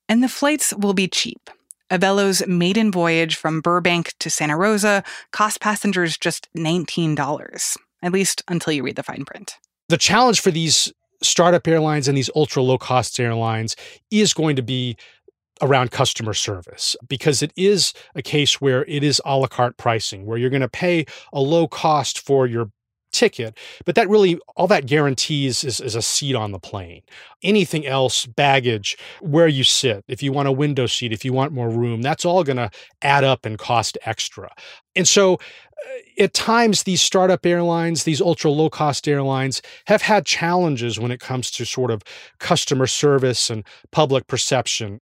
And 0.09 0.23
the 0.23 0.29
flights 0.29 0.73
will 0.75 0.95
be 0.95 1.09
cheap. 1.09 1.51
Avelo's 1.91 2.47
maiden 2.47 2.91
voyage 2.91 3.37
from 3.37 3.61
Burbank 3.61 4.15
to 4.21 4.31
Santa 4.31 4.57
Rosa 4.57 5.05
cost 5.31 5.61
passengers 5.61 6.17
just 6.17 6.49
$19, 6.57 7.77
at 8.03 8.13
least 8.13 8.43
until 8.49 8.73
you 8.73 8.83
read 8.83 8.97
the 8.97 9.03
fine 9.03 9.25
print. 9.27 9.59
The 9.91 9.99
challenge 9.99 10.41
for 10.41 10.51
these 10.51 10.91
startup 11.23 11.67
airlines 11.67 12.09
and 12.09 12.17
these 12.17 12.31
ultra 12.35 12.63
low 12.63 12.79
cost 12.79 13.19
airlines 13.19 13.77
is 14.11 14.35
going 14.35 14.57
to 14.57 14.63
be 14.63 14.97
around 15.61 15.91
customer 15.91 16.35
service 16.35 16.97
because 17.09 17.43
it 17.43 17.53
is 17.57 17.95
a 18.15 18.23
case 18.23 18.61
where 18.61 18.85
it 18.87 19.05
is 19.05 19.23
a 19.25 19.37
la 19.37 19.47
carte 19.47 19.77
pricing, 19.77 20.27
where 20.27 20.37
you're 20.37 20.51
going 20.51 20.63
to 20.63 20.69
pay 20.69 21.07
a 21.33 21.41
low 21.41 21.69
cost 21.69 22.19
for 22.19 22.47
your 22.47 22.71
ticket, 23.13 23.57
but 23.85 23.95
that 23.95 24.09
really, 24.09 24.39
all 24.57 24.67
that 24.67 24.87
guarantees 24.87 25.63
is, 25.63 25.81
is 25.81 25.95
a 25.95 26.03
seat 26.03 26.35
on 26.35 26.53
the 26.53 26.59
plane. 26.59 27.03
Anything 27.43 27.87
else, 27.87 28.27
baggage, 28.27 28.97
where 29.21 29.49
you 29.49 29.65
sit, 29.65 30.05
if 30.09 30.23
you 30.23 30.33
want 30.33 30.49
a 30.49 30.53
window 30.53 30.87
seat, 30.87 31.13
if 31.13 31.25
you 31.25 31.33
want 31.33 31.53
more 31.53 31.69
room, 31.71 32.03
that's 32.03 32.25
all 32.25 32.43
going 32.43 32.57
to 32.57 32.71
add 33.03 33.25
up 33.25 33.47
and 33.47 33.59
cost 33.59 33.97
extra. 34.05 34.51
And 34.97 35.07
so, 35.07 35.35
uh, 35.35 36.23
at 36.23 36.35
times, 36.35 36.83
these 36.85 37.01
startup 37.01 37.45
airlines, 37.47 38.05
these 38.05 38.21
ultra 38.21 38.51
low 38.51 38.71
cost 38.71 39.09
airlines, 39.09 39.63
have 39.87 40.03
had 40.03 40.27
challenges 40.27 40.99
when 40.99 41.11
it 41.11 41.21
comes 41.21 41.51
to 41.53 41.65
sort 41.65 41.91
of 41.91 42.03
customer 42.39 42.87
service 42.87 43.51
and 43.51 43.65
public 43.91 44.27
perception. 44.27 45.01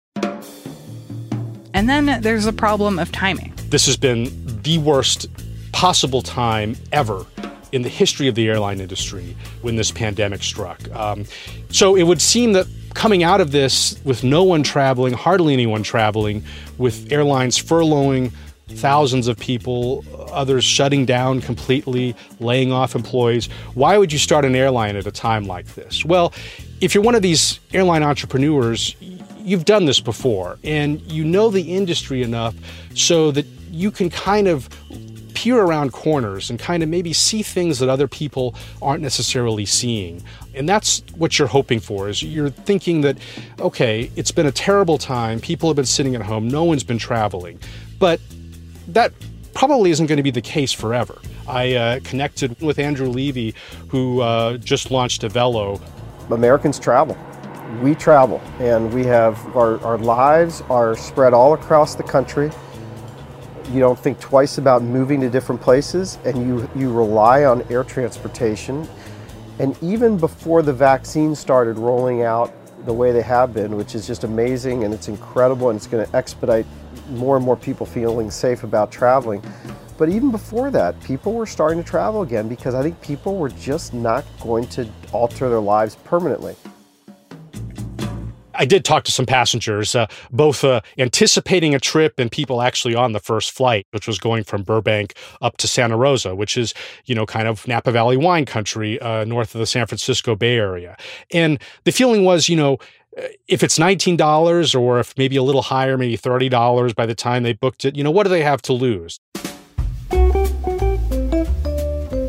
And 1.75 1.91
then 1.91 2.23
there's 2.23 2.45
the 2.45 2.53
problem 2.53 2.99
of 2.99 3.13
timing. 3.13 3.53
This 3.69 3.87
has 3.87 3.97
been 3.97 4.31
the 4.63 4.79
worst 4.79 5.27
possible 5.73 6.23
time 6.23 6.75
ever 6.91 7.27
in 7.73 7.83
the 7.83 7.89
history 7.89 8.29
of 8.29 8.35
the 8.35 8.49
airline 8.49 8.81
industry 8.81 9.37
when 9.63 9.77
this 9.77 9.91
pandemic 9.91 10.43
struck. 10.43 10.91
Um, 10.93 11.25
so 11.71 11.97
it 11.97 12.05
would 12.05 12.23
seem 12.23 12.53
that 12.53 12.67
coming 12.95 13.23
out 13.23 13.41
of 13.41 13.53
this 13.53 14.01
with 14.05 14.25
no 14.25 14.43
one 14.43 14.63
traveling, 14.63 15.13
hardly 15.13 15.53
anyone 15.53 15.83
traveling, 15.83 16.43
with 16.79 17.13
airlines 17.13 17.59
furloughing 17.63 18.33
thousands 18.69 19.29
of 19.29 19.39
people, 19.39 20.05
others 20.33 20.65
shutting 20.65 21.07
down 21.07 21.41
completely, 21.41 22.17
laying 22.41 22.73
off 22.73 22.95
employees, 22.95 23.47
why 23.75 23.97
would 23.97 24.13
you 24.13 24.19
start 24.19 24.45
an 24.45 24.57
airline 24.57 24.97
at 24.97 25.07
a 25.07 25.13
time 25.13 25.45
like 25.45 25.67
this? 25.75 26.05
Well, 26.05 26.33
if 26.81 26.95
you're 26.95 27.05
one 27.05 27.15
of 27.15 27.23
these 27.23 27.61
airline 27.73 28.03
entrepreneurs, 28.03 28.97
you've 29.39 29.65
done 29.65 29.85
this 29.85 30.01
before 30.01 30.59
and 30.65 31.01
you 31.03 31.25
know 31.25 31.51
the 31.51 31.77
industry 31.77 32.23
enough 32.23 32.55
so 32.95 33.31
that 33.31 33.47
you 33.71 33.91
can 33.91 34.11
kind 34.11 34.49
of 34.49 34.69
peer 35.47 35.63
around 35.63 35.93
corners 35.93 36.51
and 36.51 36.59
kind 36.59 36.83
of 36.83 36.89
maybe 36.89 37.13
see 37.13 37.41
things 37.41 37.79
that 37.79 37.89
other 37.89 38.09
people 38.09 38.53
aren't 38.83 39.01
necessarily 39.01 39.65
seeing. 39.65 40.21
And 40.57 40.69
that's 40.69 41.05
what 41.17 41.39
you're 41.39 41.47
hoping 41.47 41.79
for 41.79 42.09
is 42.09 42.21
you're 42.21 42.51
thinking 42.51 43.03
that 43.03 43.17
okay, 43.61 44.11
it's 44.17 44.33
been 44.33 44.47
a 44.47 44.51
terrible 44.51 44.99
time, 44.99 45.39
people 45.39 45.69
have 45.69 45.77
been 45.77 45.85
sitting 45.85 46.17
at 46.17 46.23
home, 46.23 46.49
no 46.49 46.65
one's 46.65 46.83
been 46.83 46.99
traveling. 46.99 47.61
But 48.01 48.21
that 48.89 49.13
probably 49.55 49.93
isn't 49.93 50.07
going 50.07 50.17
to 50.17 50.25
be 50.25 50.33
the 50.33 50.43
case 50.43 50.73
forever. 50.73 51.17
I 51.47 51.75
uh, 51.75 52.01
connected 52.03 52.61
with 52.61 52.81
Andrew 52.81 53.09
Levy, 53.09 53.55
who 53.87 54.23
uh, 54.23 54.57
just 54.57 54.91
launched 54.91 55.23
Avelo. 55.23 55.81
Americans 56.29 56.81
travel. 56.81 57.17
We 57.83 57.95
travel, 57.95 58.41
and 58.59 58.93
we 58.93 59.05
have 59.05 59.39
our, 59.57 59.79
our 59.85 59.99
lives 59.99 60.63
are 60.69 60.97
spread 60.97 61.33
all 61.35 61.55
across 61.55 61.95
the 61.95 62.03
country 62.03 62.51
you 63.73 63.81
don't 63.81 63.99
think 63.99 64.21
twice 64.21 64.59
about 64.59 64.83
moving 64.83 65.21
to 65.21 65.29
different 65.29 65.61
places 65.61 66.19
and 66.25 66.37
you, 66.47 66.69
you 66.77 66.93
rely 66.93 67.45
on 67.45 67.63
air 67.71 67.85
transportation. 67.85 68.89
And 69.59 69.77
even 69.83 70.17
before 70.19 70.63
the 70.63 70.73
vaccine 70.73 71.35
started 71.35 71.79
rolling 71.79 72.23
out 72.23 72.53
the 72.85 72.93
way 72.93 73.11
they 73.11 73.23
have 73.23 73.53
been, 73.53 73.77
which 73.77 73.95
is 73.95 74.07
just 74.07 74.25
amazing 74.25 74.85
and 74.85 74.95
it's 74.95 75.09
incredible 75.09 75.71
and 75.71 75.77
it's 75.77 75.87
going 75.87 76.07
to 76.07 76.17
expedite 76.17 76.67
more 77.11 77.37
and 77.37 77.45
more 77.45 77.57
people 77.57 77.87
feeling 77.87 78.31
safe 78.31 78.63
about 78.63 78.93
traveling. 78.93 79.43
But 79.99 80.11
even 80.11 80.31
before 80.31 80.71
that, 80.71 81.01
people 81.03 81.33
were 81.33 81.47
starting 81.47 81.83
to 81.83 81.89
travel 81.89 82.23
again 82.23 82.49
because 82.49 82.75
I 82.75 82.83
think 82.83 83.01
people 83.01 83.37
were 83.37 83.49
just 83.49 83.95
not 83.95 84.25
going 84.41 84.67
to 84.69 84.89
alter 85.13 85.49
their 85.49 85.61
lives 85.61 85.97
permanently. 86.05 86.55
I 88.59 88.65
did 88.65 88.85
talk 88.85 89.05
to 89.05 89.13
some 89.13 89.27
passengers, 89.27 89.95
uh, 89.95 90.07
both 90.31 90.65
uh, 90.65 90.81
anticipating 90.99 91.75
a 91.75 91.81
trip 91.81 92.15
and 92.19 92.31
people 92.31 92.63
actually 92.63 92.95
on 92.95 93.13
the 93.13 93.21
first 93.21 93.53
flight, 93.53 93.87
which 93.91 94.07
was 94.07 94.19
going 94.19 94.45
from 94.45 94.63
Burbank 94.63 95.15
up 95.43 95.57
to 95.59 95.69
Santa 95.69 95.97
Rosa, 95.97 96.35
which 96.35 96.57
is, 96.57 96.75
you 97.05 97.15
know, 97.15 97.27
kind 97.27 97.49
of 97.49 97.67
Napa 97.69 97.93
Valley 97.93 98.17
wine 98.17 98.45
country 98.45 99.01
uh, 99.01 99.25
north 99.25 99.55
of 99.55 99.59
the 99.59 99.67
San 99.67 99.87
Francisco 99.87 100.35
Bay 100.35 100.57
Area. 100.57 100.97
And 101.33 101.61
the 101.85 101.93
feeling 101.93 102.25
was, 102.25 102.49
you 102.49 102.57
know, 102.57 102.79
uh, 103.19 103.29
if 103.49 103.63
it's 103.63 103.79
$19 103.79 104.79
or 104.79 105.01
if 105.01 105.17
maybe 105.17 105.37
a 105.37 105.43
little 105.43 105.63
higher, 105.63 105.97
maybe 105.97 106.19
$30 106.19 106.95
by 106.95 107.07
the 107.07 107.15
time 107.15 107.43
they 107.43 107.53
booked 107.53 107.85
it, 107.85 107.97
you 107.97 108.05
know, 108.05 108.11
what 108.11 108.25
do 108.25 108.31
they 108.31 108.43
have 108.43 108.63
to 108.63 108.73
lose? 108.73 109.21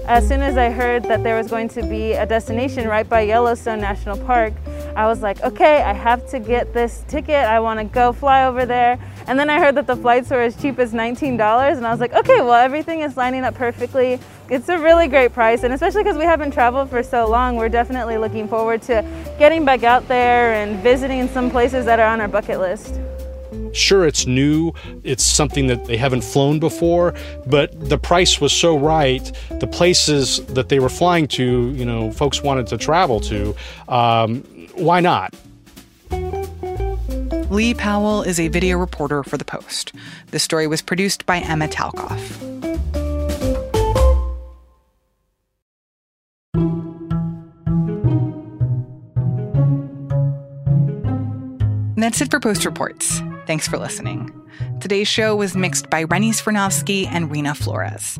As 0.07 0.25
soon 0.25 0.41
as 0.41 0.55
I 0.55 0.69
heard 0.69 1.03
that 1.03 1.23
there 1.23 1.35
was 1.35 1.49
going 1.49 1.67
to 1.69 1.83
be 1.83 2.13
a 2.13 2.25
destination 2.25 2.87
right 2.87 3.07
by 3.07 3.21
Yellowstone 3.21 3.81
National 3.81 4.17
Park, 4.17 4.53
I 4.97 5.05
was 5.05 5.21
like, 5.21 5.39
okay, 5.41 5.83
I 5.83 5.93
have 5.93 6.27
to 6.31 6.39
get 6.39 6.73
this 6.73 7.03
ticket. 7.07 7.35
I 7.35 7.59
want 7.59 7.79
to 7.79 7.83
go 7.83 8.11
fly 8.11 8.47
over 8.47 8.65
there. 8.65 8.97
And 9.27 9.37
then 9.37 9.47
I 9.47 9.59
heard 9.59 9.75
that 9.75 9.85
the 9.85 9.95
flights 9.95 10.31
were 10.31 10.41
as 10.41 10.59
cheap 10.59 10.79
as 10.79 10.91
$19, 10.91 11.21
and 11.77 11.85
I 11.85 11.91
was 11.91 11.99
like, 11.99 12.13
okay, 12.13 12.41
well, 12.41 12.55
everything 12.55 13.01
is 13.01 13.15
lining 13.15 13.43
up 13.43 13.53
perfectly. 13.53 14.19
It's 14.49 14.69
a 14.69 14.79
really 14.79 15.07
great 15.07 15.33
price, 15.33 15.61
and 15.61 15.71
especially 15.71 16.03
because 16.03 16.17
we 16.17 16.23
haven't 16.23 16.49
traveled 16.49 16.89
for 16.89 17.03
so 17.03 17.29
long, 17.29 17.57
we're 17.57 17.69
definitely 17.69 18.17
looking 18.17 18.47
forward 18.47 18.81
to 18.83 19.05
getting 19.37 19.63
back 19.63 19.83
out 19.83 20.07
there 20.07 20.53
and 20.55 20.81
visiting 20.81 21.27
some 21.27 21.51
places 21.51 21.85
that 21.85 21.99
are 21.99 22.07
on 22.07 22.19
our 22.19 22.27
bucket 22.27 22.59
list. 22.59 22.99
Sure, 23.73 24.07
it's 24.07 24.25
new, 24.25 24.73
it's 25.03 25.23
something 25.23 25.67
that 25.67 25.85
they 25.85 25.97
haven't 25.97 26.23
flown 26.23 26.57
before, 26.57 27.13
but 27.45 27.89
the 27.89 27.99
price 27.99 28.41
was 28.41 28.51
so 28.51 28.75
right. 28.75 29.31
The 29.59 29.67
places 29.67 30.43
that 30.47 30.69
they 30.69 30.79
were 30.79 30.89
flying 30.89 31.27
to, 31.29 31.71
you 31.71 31.85
know, 31.85 32.11
folks 32.11 32.41
wanted 32.41 32.65
to 32.67 32.77
travel 32.77 33.19
to. 33.19 33.55
Um, 33.87 34.43
why 34.79 34.99
not? 34.99 35.33
Lee 37.49 37.73
Powell 37.73 38.23
is 38.23 38.39
a 38.39 38.49
video 38.49 38.77
reporter 38.77 39.23
for 39.23 39.37
The 39.37 39.45
Post. 39.45 39.93
The 40.31 40.39
story 40.39 40.67
was 40.67 40.81
produced 40.81 41.25
by 41.25 41.39
Emma 41.39 41.67
Talkoff. 41.67 42.43
That's 51.95 52.21
it 52.21 52.29
for 52.29 52.39
Post 52.39 52.63
Reports. 52.63 53.21
Thanks 53.47 53.67
for 53.67 53.77
listening. 53.77 54.31
Today's 54.79 55.07
show 55.07 55.35
was 55.35 55.55
mixed 55.55 55.89
by 55.89 56.03
Rennie 56.03 56.31
Svirnovskiy 56.31 57.07
and 57.07 57.31
Rena 57.31 57.55
Flores. 57.55 58.19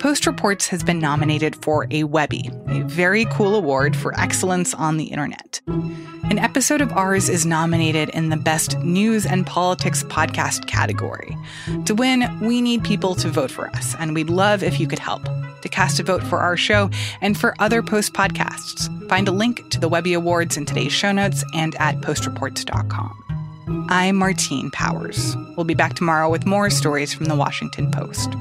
Post 0.00 0.26
Reports 0.26 0.66
has 0.68 0.82
been 0.82 0.98
nominated 0.98 1.54
for 1.56 1.86
a 1.90 2.04
Webby, 2.04 2.48
a 2.68 2.80
very 2.84 3.26
cool 3.26 3.54
award 3.54 3.94
for 3.94 4.18
excellence 4.18 4.72
on 4.72 4.96
the 4.96 5.04
internet. 5.04 5.60
An 5.66 6.38
episode 6.38 6.80
of 6.80 6.90
ours 6.92 7.28
is 7.28 7.44
nominated 7.44 8.08
in 8.10 8.30
the 8.30 8.38
Best 8.38 8.78
News 8.78 9.26
and 9.26 9.46
Politics 9.46 10.02
Podcast 10.04 10.66
category. 10.66 11.36
To 11.84 11.94
win, 11.94 12.24
we 12.40 12.62
need 12.62 12.82
people 12.82 13.14
to 13.16 13.28
vote 13.28 13.50
for 13.50 13.68
us, 13.68 13.94
and 13.98 14.14
we'd 14.14 14.30
love 14.30 14.62
if 14.62 14.80
you 14.80 14.86
could 14.86 14.98
help. 14.98 15.22
To 15.60 15.68
cast 15.68 16.00
a 16.00 16.02
vote 16.02 16.22
for 16.22 16.38
our 16.38 16.56
show 16.56 16.88
and 17.20 17.38
for 17.38 17.54
other 17.58 17.82
Post 17.82 18.14
podcasts, 18.14 18.88
find 19.06 19.28
a 19.28 19.32
link 19.32 19.68
to 19.68 19.78
the 19.78 19.88
Webby 19.88 20.14
Awards 20.14 20.56
in 20.56 20.64
today's 20.64 20.92
show 20.92 21.12
notes 21.12 21.44
and 21.52 21.74
at 21.74 22.00
postreports.com. 22.00 23.86
I'm 23.90 24.16
Martine 24.16 24.70
Powers. 24.70 25.36
We'll 25.58 25.64
be 25.64 25.74
back 25.74 25.92
tomorrow 25.92 26.30
with 26.30 26.46
more 26.46 26.70
stories 26.70 27.12
from 27.12 27.26
the 27.26 27.36
Washington 27.36 27.90
Post. 27.90 28.34